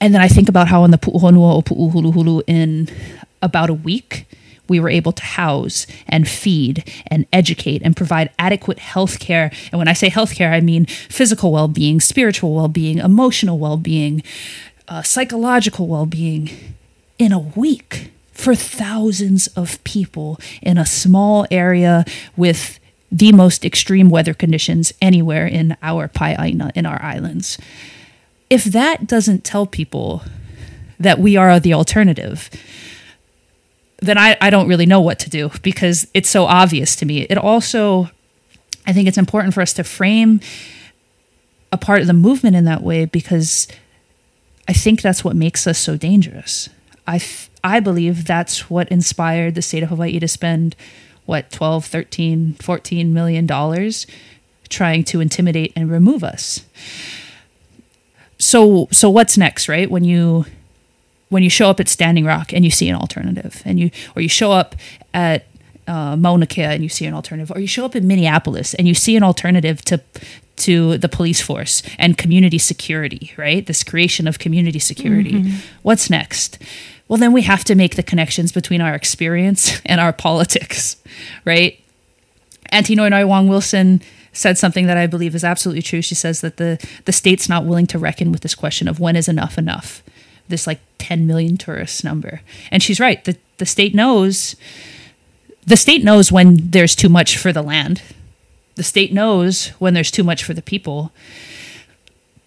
[0.00, 2.88] And then I think about how in the Pu'uhonua o Pu'uhuluhulu in
[3.42, 4.26] about a week,
[4.68, 9.52] we were able to house and feed and educate and provide adequate health care.
[9.70, 13.58] And when I say health care, I mean physical well being, spiritual well being, emotional
[13.58, 14.22] well being,
[14.88, 16.50] uh, psychological well being
[17.18, 22.04] in a week for thousands of people in a small area
[22.36, 22.78] with
[23.10, 27.56] the most extreme weather conditions anywhere in our Pae'aina, in our islands.
[28.50, 30.22] If that doesn't tell people
[31.00, 32.50] that we are the alternative,
[34.00, 37.22] then I, I don't really know what to do because it's so obvious to me.
[37.22, 38.10] It also,
[38.86, 40.40] I think it's important for us to frame
[41.72, 43.66] a part of the movement in that way because
[44.68, 46.68] I think that's what makes us so dangerous.
[47.06, 47.20] I,
[47.62, 50.76] I believe that's what inspired the state of Hawaii to spend
[51.26, 54.06] what 12 13 14 million dollars
[54.68, 56.64] trying to intimidate and remove us.
[58.38, 59.90] So so what's next right?
[59.90, 60.46] When you
[61.28, 64.22] when you show up at standing rock and you see an alternative and you or
[64.22, 64.76] you show up
[65.12, 65.46] at
[65.88, 68.88] uh, Mauna Kea and you see an alternative or you show up in Minneapolis and
[68.88, 70.00] you see an alternative to
[70.56, 73.66] to the police force and community security right?
[73.66, 75.32] This creation of community security.
[75.32, 75.56] Mm-hmm.
[75.82, 76.58] what's next
[77.08, 80.96] well, then we have to make the connections between our experience and our politics,
[81.44, 81.80] right?
[82.70, 86.02] Auntie Noe Noe Wong Wilson said something that I believe is absolutely true.
[86.02, 89.16] She says that the, the state's not willing to reckon with this question of when
[89.16, 90.02] is enough enough,
[90.48, 92.42] this like 10 million tourists number.
[92.70, 93.24] And she's right.
[93.24, 94.56] The, the state knows
[95.64, 98.00] the state knows when there's too much for the land.
[98.76, 101.10] The state knows when there's too much for the people.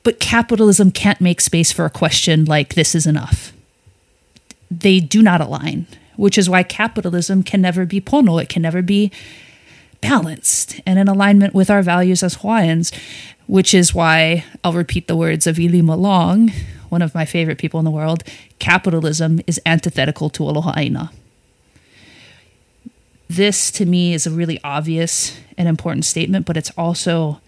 [0.04, 3.52] But capitalism can't make space for a question like this is enough
[4.70, 8.82] they do not align, which is why capitalism can never be pono, it can never
[8.82, 9.12] be
[10.02, 12.92] balanced and in alignment with our values as Hawaiians,
[13.48, 16.52] which is why I'll repeat the words of Ilima Long,
[16.90, 18.24] one of my favorite people in the world
[18.60, 21.12] capitalism is antithetical to aloha aina.
[23.30, 27.40] This to me is a really obvious and important statement, but it's also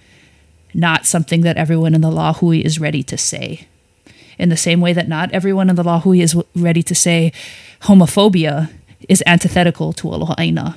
[0.74, 3.68] not something that everyone in the lahui is ready to say
[4.42, 7.32] In the same way that not everyone in the Lahui is ready to say
[7.82, 8.72] homophobia
[9.08, 10.76] is antithetical to aloha aina.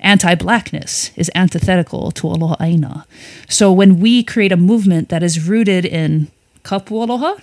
[0.00, 3.06] Anti-blackness is antithetical to aloha aina.
[3.48, 6.28] So when we create a movement that is rooted in
[6.62, 7.36] kapu aloha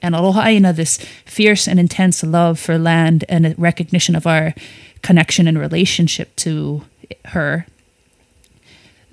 [0.00, 4.54] and aloha aina, this fierce and intense love for land and recognition of our
[5.02, 6.84] connection and relationship to
[7.26, 7.66] her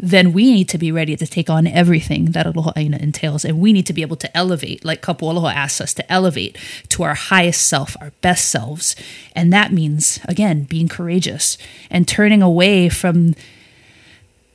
[0.03, 3.45] then we need to be ready to take on everything that Aloha Aina entails.
[3.45, 6.57] And we need to be able to elevate, like Kapu Aloha asks us to elevate
[6.89, 8.97] to our highest self, our best selves.
[9.33, 11.57] And that means, again, being courageous
[11.89, 13.33] and turning away from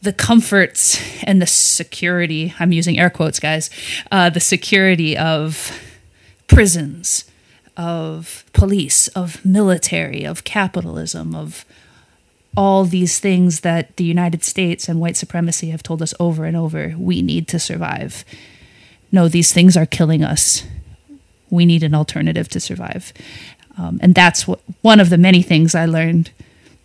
[0.03, 2.53] the comforts and the security.
[2.61, 3.71] I'm using air quotes, guys.
[4.13, 5.73] Uh, the security of
[6.47, 7.25] prisons,
[7.75, 11.65] of police, of military, of capitalism, of
[12.57, 16.57] all these things that the United States and white supremacy have told us over and
[16.57, 18.25] over we need to survive.
[19.13, 20.65] No, these things are killing us.
[21.51, 23.13] We need an alternative to survive.
[23.79, 26.31] Um, and that's what, one of the many things I learned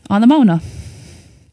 [0.09, 0.61] on the Mauna.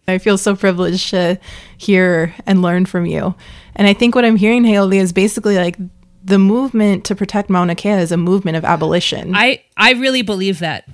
[0.07, 1.39] I feel so privileged to
[1.79, 3.35] hear and learn from you.
[3.75, 5.77] And I think what I'm hearing, Heoli, is basically like
[6.23, 9.35] the movement to protect Mauna Kea is a movement of abolition.
[9.35, 10.89] I, I really believe that.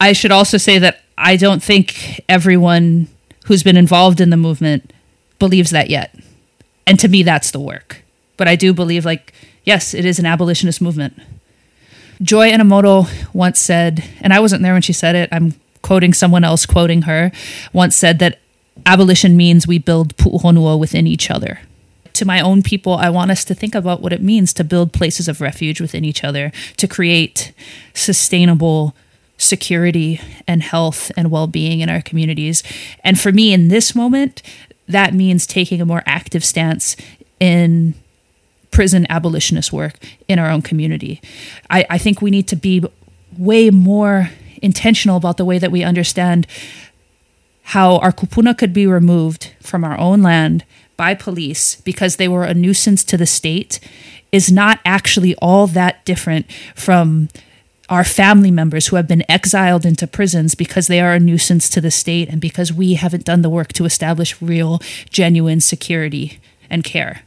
[0.00, 3.08] I should also say that I don't think everyone
[3.44, 4.92] who's been involved in the movement
[5.38, 6.18] believes that yet.
[6.86, 8.02] And to me, that's the work.
[8.38, 11.20] But I do believe, like, yes, it is an abolitionist movement.
[12.22, 16.42] Joy Enomoto once said, and I wasn't there when she said it, I'm quoting someone
[16.42, 17.32] else quoting her,
[17.72, 18.38] once said that
[18.86, 21.60] abolition means we build pu'uhonua within each other.
[22.14, 24.92] To my own people, I want us to think about what it means to build
[24.92, 27.52] places of refuge within each other, to create
[27.92, 28.94] sustainable
[29.40, 32.62] security and health and well being in our communities.
[33.02, 34.42] And for me, in this moment,
[34.86, 36.96] that means taking a more active stance
[37.38, 37.94] in
[38.70, 39.94] prison abolitionist work
[40.28, 41.20] in our own community.
[41.70, 42.84] I, I think we need to be
[43.36, 44.30] way more
[44.62, 46.46] intentional about the way that we understand
[47.62, 50.64] how our kupuna could be removed from our own land
[50.96, 53.80] by police because they were a nuisance to the state
[54.32, 57.28] is not actually all that different from
[57.90, 61.80] our family members who have been exiled into prisons because they are a nuisance to
[61.80, 64.80] the state and because we haven't done the work to establish real,
[65.10, 66.38] genuine security
[66.70, 67.22] and care.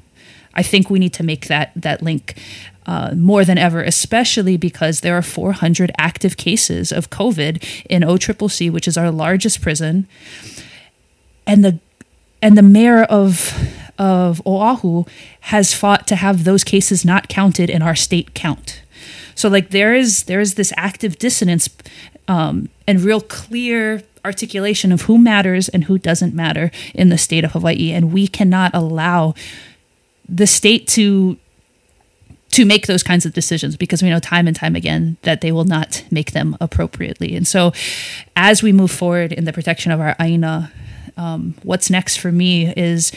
[0.55, 2.39] I think we need to make that that link
[2.85, 8.71] uh, more than ever, especially because there are 400 active cases of COVID in OCCC,
[8.71, 10.07] which is our largest prison,
[11.45, 11.79] and the
[12.41, 13.53] and the mayor of
[13.97, 15.05] of Oahu
[15.41, 18.82] has fought to have those cases not counted in our state count.
[19.35, 21.69] So like there is there is this active dissonance
[22.27, 27.43] um, and real clear articulation of who matters and who doesn't matter in the state
[27.43, 29.33] of Hawaii, and we cannot allow
[30.27, 31.37] the state to
[32.51, 35.51] to make those kinds of decisions because we know time and time again that they
[35.51, 37.35] will not make them appropriately.
[37.35, 37.73] And so,
[38.35, 40.71] as we move forward in the protection of our aina,
[41.17, 43.11] um, what's next for me is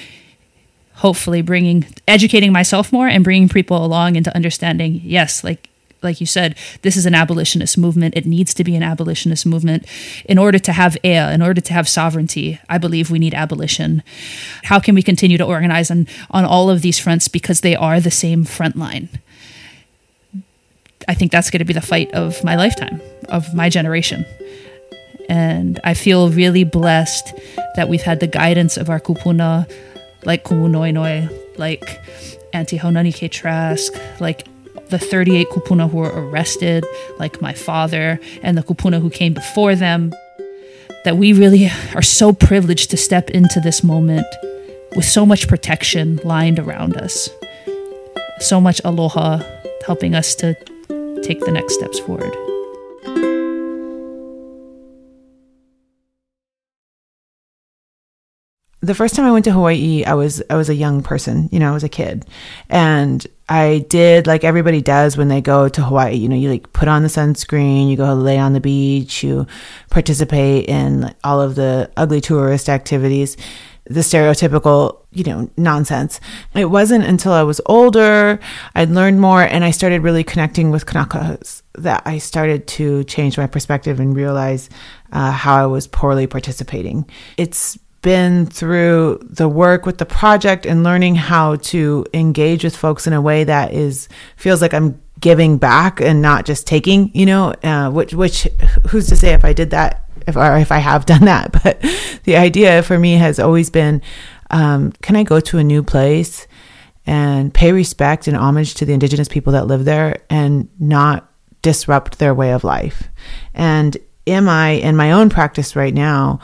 [0.94, 5.68] hopefully bringing educating myself more and bringing people along into understanding yes like
[6.06, 8.16] like you said, this is an abolitionist movement.
[8.16, 9.84] It needs to be an abolitionist movement.
[10.24, 14.02] In order to have air, in order to have sovereignty, I believe we need abolition.
[14.64, 18.00] How can we continue to organize on, on all of these fronts because they are
[18.00, 19.10] the same front line?
[21.08, 24.24] I think that's going to be the fight of my lifetime, of my generation.
[25.28, 27.34] And I feel really blessed
[27.74, 29.70] that we've had the guidance of our kupuna,
[30.24, 31.28] like Kumu Noe Noe,
[31.58, 31.84] like
[32.52, 33.28] Auntie Haunani K.
[33.28, 34.46] Trask, like
[34.88, 36.84] the 38 kupuna who were arrested,
[37.18, 40.12] like my father, and the kupuna who came before them,
[41.04, 44.26] that we really are so privileged to step into this moment
[44.94, 47.28] with so much protection lined around us,
[48.40, 49.40] so much aloha
[49.86, 50.54] helping us to
[51.22, 52.55] take the next steps forward.
[58.86, 61.58] The first time I went to Hawaii, I was I was a young person, you
[61.58, 62.24] know, I was a kid.
[62.70, 66.72] And I did like everybody does when they go to Hawaii, you know, you like
[66.72, 69.46] put on the sunscreen, you go lay on the beach, you
[69.90, 73.36] participate in all of the ugly tourist activities,
[73.84, 76.20] the stereotypical, you know, nonsense.
[76.54, 78.38] It wasn't until I was older,
[78.74, 83.36] I'd learned more and I started really connecting with Kanakas that I started to change
[83.36, 84.70] my perspective and realize
[85.12, 87.08] uh, how I was poorly participating.
[87.36, 93.08] It's been through the work with the project and learning how to engage with folks
[93.08, 97.26] in a way that is feels like I'm giving back and not just taking, you
[97.26, 98.46] know, uh, which which
[98.90, 101.80] who's to say if I did that if or if I have done that, but
[102.22, 104.00] the idea for me has always been
[104.52, 106.46] um, can I go to a new place
[107.06, 111.28] and pay respect and homage to the indigenous people that live there and not
[111.60, 113.08] disrupt their way of life.
[113.52, 113.96] And
[114.28, 116.38] am I in my own practice right now?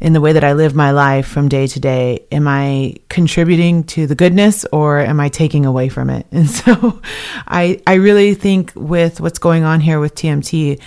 [0.00, 3.82] In the way that I live my life from day to day, am I contributing
[3.84, 6.26] to the goodness or am I taking away from it?
[6.32, 7.00] And so
[7.48, 10.80] I I really think with what's going on here with TMT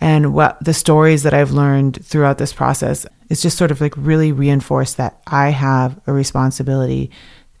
[0.00, 3.94] and what the stories that I've learned throughout this process, it's just sort of like
[3.96, 7.10] really reinforced that I have a responsibility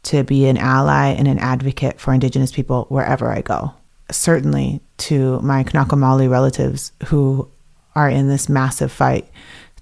[0.04, 3.72] to be an ally and an advocate for indigenous people wherever I go.
[4.12, 7.50] Certainly to my Kanaka Maoli relatives who
[7.96, 9.28] are in this massive fight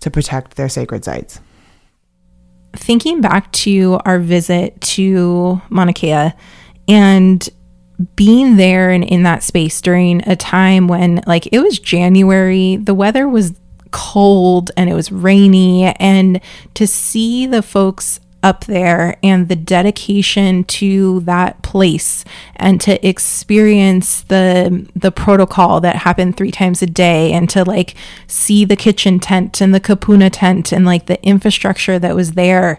[0.03, 1.41] to protect their sacred sites.
[2.77, 6.33] Thinking back to our visit to Mauna Kea
[6.89, 7.49] and
[8.17, 12.95] being there and in that space during a time when, like, it was January, the
[12.95, 13.59] weather was
[13.91, 16.41] cold and it was rainy, and
[16.75, 22.25] to see the folks up there and the dedication to that place
[22.57, 27.95] and to experience the the protocol that happened three times a day and to like
[28.27, 32.79] see the kitchen tent and the kupuna tent and like the infrastructure that was there.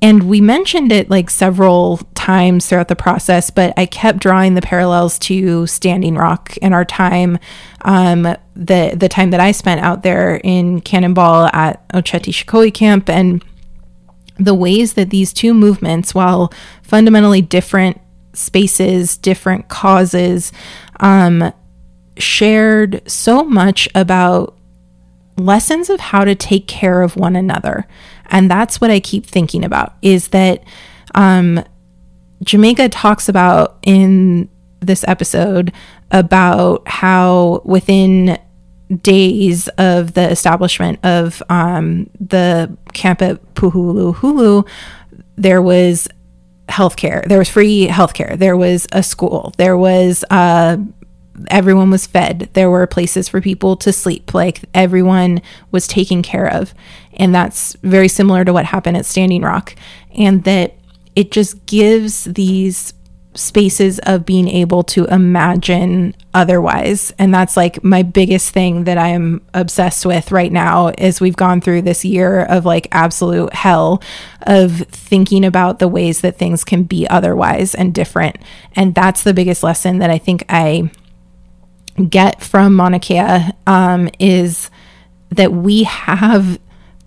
[0.00, 4.60] And we mentioned it like several times throughout the process, but I kept drawing the
[4.60, 7.38] parallels to Standing Rock and our time,
[7.82, 8.22] um,
[8.56, 13.44] the the time that I spent out there in Cannonball at Oceti Sakowin camp, and
[14.38, 16.52] the ways that these two movements, while
[16.82, 18.00] fundamentally different
[18.32, 20.52] spaces, different causes,
[21.00, 21.52] um,
[22.16, 24.56] shared so much about
[25.36, 27.86] lessons of how to take care of one another.
[28.26, 30.62] And that's what I keep thinking about is that
[31.14, 31.62] um,
[32.42, 34.48] Jamaica talks about in
[34.80, 35.72] this episode
[36.10, 38.38] about how within
[39.00, 44.68] days of the establishment of um, the camp at Pu'uhuluhulu,
[45.36, 46.08] there was
[46.68, 47.26] healthcare.
[47.26, 48.38] There was free healthcare.
[48.38, 49.52] There was a school.
[49.56, 50.78] There was uh,
[51.50, 52.50] everyone was fed.
[52.52, 54.34] There were places for people to sleep.
[54.34, 56.74] Like everyone was taken care of,
[57.14, 59.74] and that's very similar to what happened at Standing Rock.
[60.16, 60.74] And that
[61.16, 62.94] it just gives these
[63.34, 67.12] spaces of being able to imagine otherwise.
[67.18, 71.60] And that's like my biggest thing that i'm obsessed with right now is we've gone
[71.60, 74.02] through this year of like absolute hell
[74.42, 78.36] of thinking about the ways that things can be otherwise and different.
[78.76, 80.90] And that's the biggest lesson that i think i
[82.08, 84.70] get from Mauna Kea um, is
[85.30, 86.58] that we have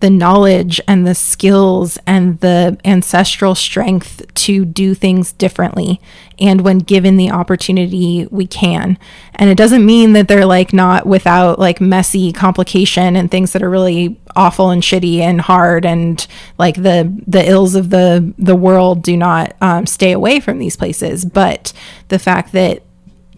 [0.01, 6.01] the knowledge and the skills and the ancestral strength to do things differently.
[6.37, 8.99] And when given the opportunity, we can.
[9.35, 13.63] And it doesn't mean that they're like not without like messy complication and things that
[13.63, 16.27] are really awful and shitty and hard and
[16.57, 20.75] like the the ills of the the world do not um, stay away from these
[20.75, 21.23] places.
[21.23, 21.71] But
[22.09, 22.83] the fact that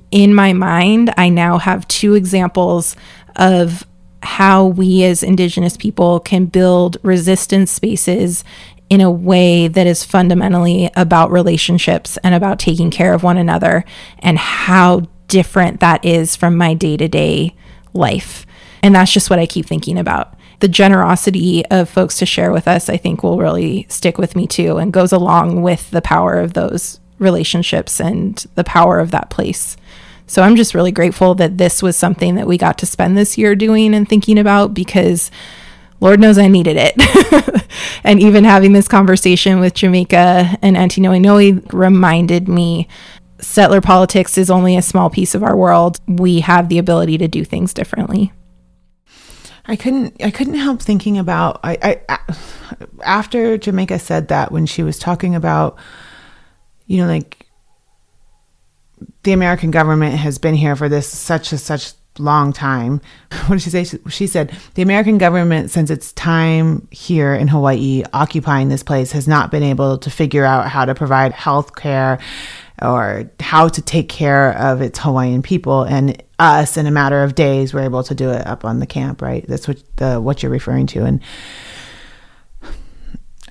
[0.10, 2.96] in my mind, I now have two examples
[3.36, 3.86] of
[4.24, 8.44] how we as Indigenous people can build resistance spaces
[8.90, 13.84] in a way that is fundamentally about relationships and about taking care of one another,
[14.20, 17.54] and how different that is from my day to day
[17.94, 18.46] life.
[18.82, 20.36] And that's just what I keep thinking about.
[20.60, 24.48] The generosity of folks to share with us, I think, will really stick with me
[24.48, 29.30] too and goes along with the power of those relationships and the power of that
[29.30, 29.76] place.
[30.28, 33.38] So I'm just really grateful that this was something that we got to spend this
[33.38, 35.32] year doing and thinking about because
[36.00, 37.66] Lord knows I needed it.
[38.04, 42.88] and even having this conversation with Jamaica and Auntie Noe Noe reminded me
[43.40, 46.00] settler politics is only a small piece of our world.
[46.08, 48.34] We have the ability to do things differently.
[49.66, 52.20] I couldn't I couldn't help thinking about I, I
[53.04, 55.78] after Jamaica said that when she was talking about
[56.86, 57.37] you know like
[59.28, 63.02] the American government has been here for this such a such long time.
[63.48, 63.84] What did she say?
[64.08, 69.28] She said the American government, since its time here in Hawaii, occupying this place, has
[69.28, 72.20] not been able to figure out how to provide health care
[72.82, 75.84] or how to take care of its Hawaiian people.
[75.84, 78.88] And us, in a matter of days, were able to do it up on the
[78.88, 79.22] camp.
[79.22, 79.46] Right?
[79.46, 81.04] That's what the what you're referring to.
[81.04, 81.20] And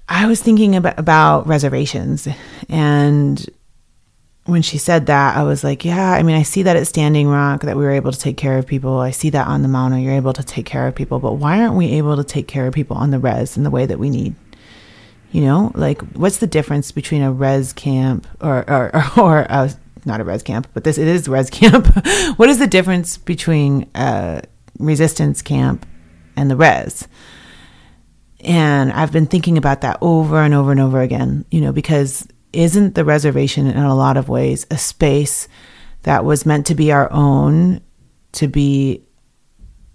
[0.09, 2.27] I was thinking about, about reservations
[2.71, 3.47] and
[4.47, 7.29] when she said that, I was like, yeah, I mean, I see that at Standing
[7.29, 8.99] Rock that we were able to take care of people.
[8.99, 11.19] I see that on the Mauna, you're able to take care of people.
[11.19, 13.71] But why aren't we able to take care of people on the res in the
[13.71, 14.37] way that we need?
[15.33, 19.71] You know, like what's the difference between a res camp or, or, or, a,
[20.05, 21.87] not a res camp, but this, it is res camp.
[22.37, 24.43] what is the difference between a
[24.79, 25.85] resistance camp
[26.37, 27.09] and the res?
[28.41, 32.29] And I've been thinking about that over and over and over again, you know, because
[32.53, 35.49] isn't the reservation in a lot of ways a space
[36.03, 37.81] that was meant to be our own,
[38.33, 39.05] to be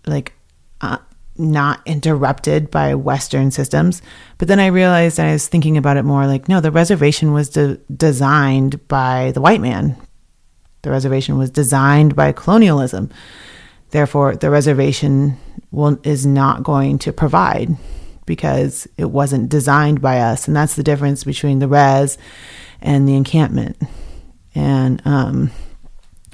[0.05, 0.33] like
[0.81, 0.97] uh,
[1.37, 4.01] not interrupted by Western systems.
[4.37, 7.49] But then I realized I was thinking about it more like, no, the reservation was
[7.49, 9.95] de- designed by the white man.
[10.81, 13.09] The reservation was designed by colonialism.
[13.91, 15.37] Therefore, the reservation
[15.71, 17.75] will, is not going to provide
[18.25, 20.47] because it wasn't designed by us.
[20.47, 22.17] And that's the difference between the res
[22.81, 23.77] and the encampment.
[24.55, 25.51] And um,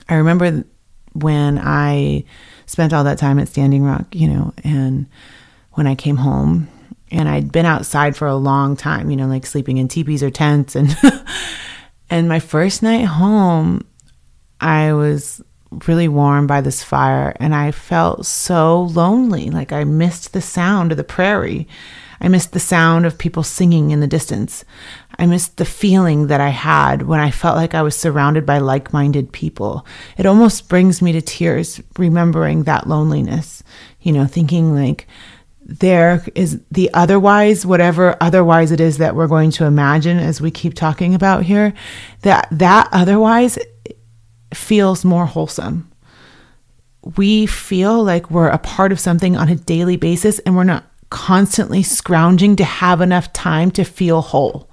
[0.09, 0.63] I remember
[1.13, 2.23] when I
[2.65, 5.07] spent all that time at Standing Rock, you know, and
[5.73, 6.67] when I came home
[7.11, 10.29] and I'd been outside for a long time, you know, like sleeping in teepees or
[10.29, 10.95] tents and
[12.09, 13.85] and my first night home
[14.59, 15.41] I was
[15.87, 19.49] really warm by this fire and I felt so lonely.
[19.49, 21.67] Like I missed the sound of the prairie.
[22.19, 24.65] I missed the sound of people singing in the distance.
[25.19, 28.57] I missed the feeling that I had when I felt like I was surrounded by
[28.57, 29.85] like minded people.
[30.17, 33.63] It almost brings me to tears remembering that loneliness,
[34.01, 35.07] you know, thinking like,
[35.67, 40.49] there is the otherwise whatever otherwise it is that we're going to imagine as we
[40.49, 41.73] keep talking about here
[42.21, 43.59] that that otherwise
[44.53, 45.91] feels more wholesome.
[47.15, 50.85] We feel like we're a part of something on a daily basis and we're not
[51.09, 54.69] constantly scrounging to have enough time to feel whole.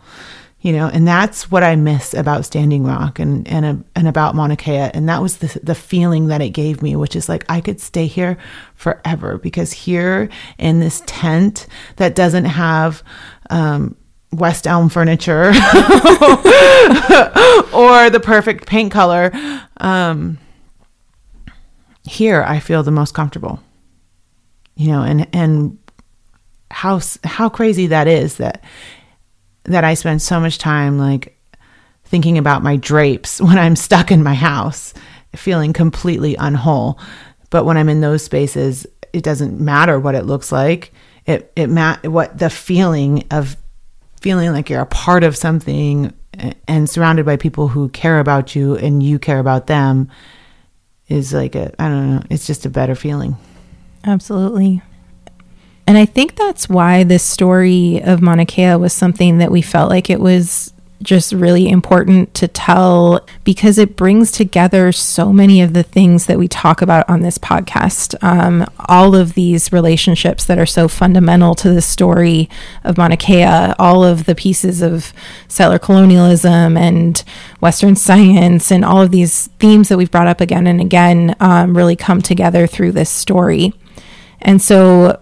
[0.61, 4.57] You know, and that's what I miss about Standing Rock and and and about Mauna
[4.57, 7.61] Kea, and that was the the feeling that it gave me, which is like I
[7.61, 8.39] could stay here
[8.75, 11.67] forever because here in this tent
[11.97, 13.03] that doesn't have
[13.51, 13.95] um,
[14.37, 15.49] West Elm furniture
[17.73, 19.31] or the perfect paint color.
[19.79, 20.39] Um,
[22.05, 23.61] here, I feel the most comfortable.
[24.77, 25.79] You know, and and
[26.71, 28.65] how how crazy that is that
[29.65, 31.39] that I spend so much time like
[32.05, 34.95] thinking about my drapes when I'm stuck in my house,
[35.35, 36.99] feeling completely unwhole.
[37.51, 40.93] But when I'm in those spaces, it doesn't matter what it looks like.
[41.27, 43.57] It it ma- what the feeling of
[44.25, 46.11] feeling like you're a part of something
[46.67, 50.11] and surrounded by people who care about you and you care about them
[51.09, 53.37] is like a I don't know, it's just a better feeling.
[54.03, 54.81] Absolutely.
[55.87, 59.91] And I think that's why this story of Mauna Kea was something that we felt
[59.91, 60.73] like it was
[61.03, 66.39] just really important to tell because it brings together so many of the things that
[66.39, 68.15] we talk about on this podcast.
[68.23, 72.49] Um, all of these relationships that are so fundamental to the story
[72.85, 75.13] of Mauna Kea, all of the pieces of
[75.49, 77.23] settler colonialism and
[77.61, 81.77] Western science, and all of these themes that we've brought up again and again um,
[81.77, 83.73] really come together through this story.
[84.41, 85.21] And so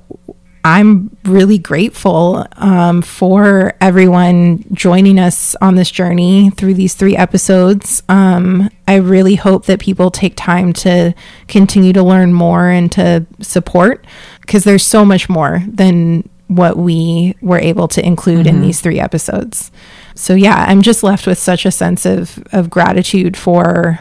[0.65, 8.03] I'm really grateful um, for everyone joining us on this journey through these three episodes.
[8.09, 11.15] Um, I really hope that people take time to
[11.49, 14.07] continue to learn more and to support
[14.41, 18.57] because there's so much more than what we were able to include mm-hmm.
[18.57, 19.73] in these three episodes.
[20.15, 23.99] So, yeah, I'm just left with such a sense of, of gratitude for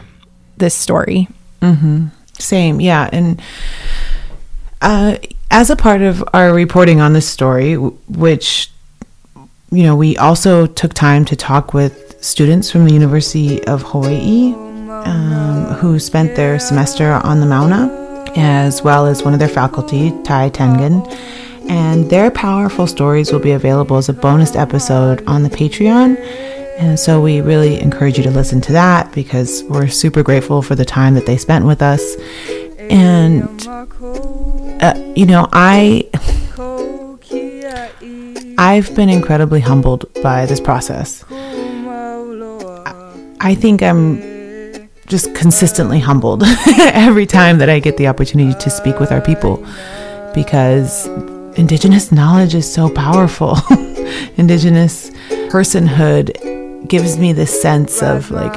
[0.58, 1.26] this story.
[1.60, 2.08] Mm-hmm.
[2.38, 3.08] Same, yeah.
[3.12, 3.42] And,
[4.80, 5.16] uh,
[5.52, 8.70] as a part of our reporting on this story, which,
[9.70, 14.54] you know, we also took time to talk with students from the University of Hawaii
[15.04, 17.90] um, who spent their semester on the Mauna,
[18.34, 21.02] as well as one of their faculty, Ty Tengan.
[21.68, 26.18] And their powerful stories will be available as a bonus episode on the Patreon.
[26.78, 30.74] And so we really encourage you to listen to that because we're super grateful for
[30.74, 32.16] the time that they spent with us.
[32.78, 33.60] And
[34.82, 36.08] uh, you know, I
[38.58, 41.24] I've been incredibly humbled by this process.
[43.40, 44.20] I think I'm
[45.06, 46.42] just consistently humbled
[46.78, 49.64] every time that I get the opportunity to speak with our people
[50.34, 51.06] because
[51.56, 53.56] indigenous knowledge is so powerful.
[54.36, 55.10] indigenous
[55.50, 58.54] personhood gives me this sense of like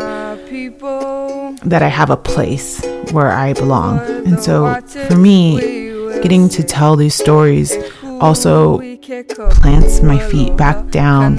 [1.65, 3.99] that I have a place where I belong.
[3.99, 5.85] And so for me,
[6.26, 7.71] getting to tell these stories
[8.19, 8.80] also
[9.61, 11.38] plants my feet back down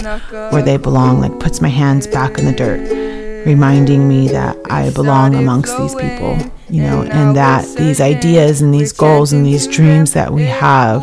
[0.52, 4.90] where they belong, like puts my hands back in the dirt, reminding me that I
[4.90, 6.38] belong amongst these people,
[6.70, 11.02] you know, and that these ideas and these goals and these dreams that we have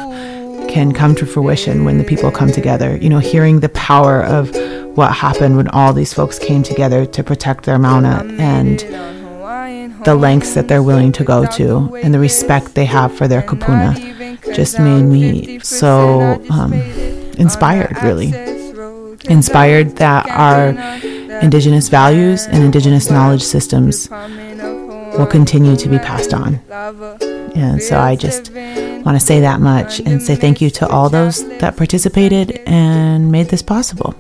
[0.70, 2.96] can come to fruition when the people come together.
[2.96, 4.50] You know, hearing the power of
[4.96, 8.80] what happened when all these folks came together to protect their Mauna and
[10.04, 13.42] the lengths that they're willing to go to and the respect they have for their
[13.42, 13.94] kupuna
[14.54, 16.74] just made me so um,
[17.38, 18.34] inspired, really.
[19.30, 20.70] Inspired that our
[21.42, 26.60] Indigenous values and Indigenous knowledge systems will continue to be passed on.
[27.56, 31.10] And so I just want to say that much and say thank you to all
[31.10, 34.16] those that participated and made this possible.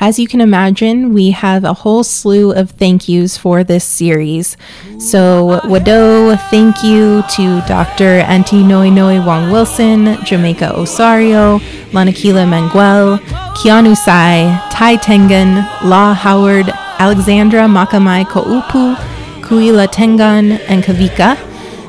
[0.00, 4.56] As you can imagine, we have a whole slew of thank yous for this series.
[4.98, 8.20] So, Wado, thank you to Dr.
[8.26, 11.58] Auntie Noe Noe Wong Wilson, Jamaica Osorio,
[11.92, 13.18] Lanakila Mangauil,
[13.54, 15.56] Keanu Sai, Ty Tengan,
[15.88, 16.68] La Howard,
[16.98, 18.96] Alexandra Makamai Ko'upu,
[19.42, 21.38] Kuila Tengan, and Kavika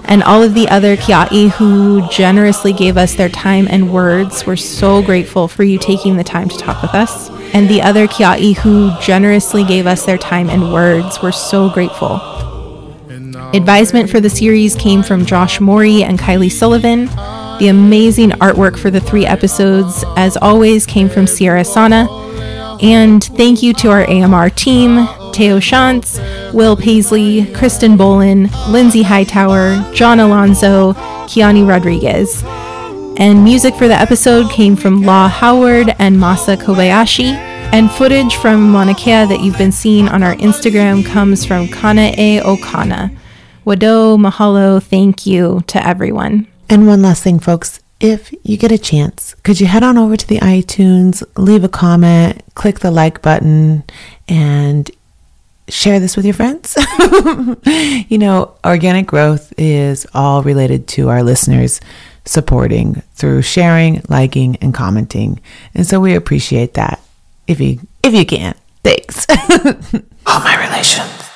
[0.07, 4.45] and all of the other Kia'i who generously gave us their time and words.
[4.45, 7.31] We're so grateful for you taking the time to talk with us.
[7.55, 11.21] And the other Kia'i who generously gave us their time and words.
[11.23, 12.19] We're so grateful.
[13.53, 17.05] Advisement for the series came from Josh Morey and Kylie Sullivan.
[17.59, 22.09] The amazing artwork for the three episodes, as always, came from Sierra Sana.
[22.81, 26.19] And thank you to our AMR team Teo Shantz,
[26.53, 30.91] Will Paisley, Kristen Bolin, Lindsay Hightower, John Alonso,
[31.27, 32.43] Kiani Rodriguez.
[33.17, 37.31] And music for the episode came from Law Howard and Masa Kobayashi.
[37.71, 42.13] And footage from Mauna Kea that you've been seeing on our Instagram comes from Kana
[42.17, 43.15] E Okana.
[43.65, 46.45] Wado, mahalo, thank you to everyone.
[46.69, 47.79] And one last thing, folks.
[48.01, 51.69] If you get a chance, could you head on over to the iTunes, leave a
[51.69, 53.85] comment, click the like button,
[54.27, 54.91] and
[55.69, 56.75] share this with your friends.
[58.09, 61.79] you know, organic growth is all related to our listeners
[62.25, 65.39] supporting through sharing, liking, and commenting.
[65.73, 66.99] And so we appreciate that
[67.47, 68.55] if you if you can.
[68.83, 69.25] Thanks.
[70.25, 71.34] all my relations.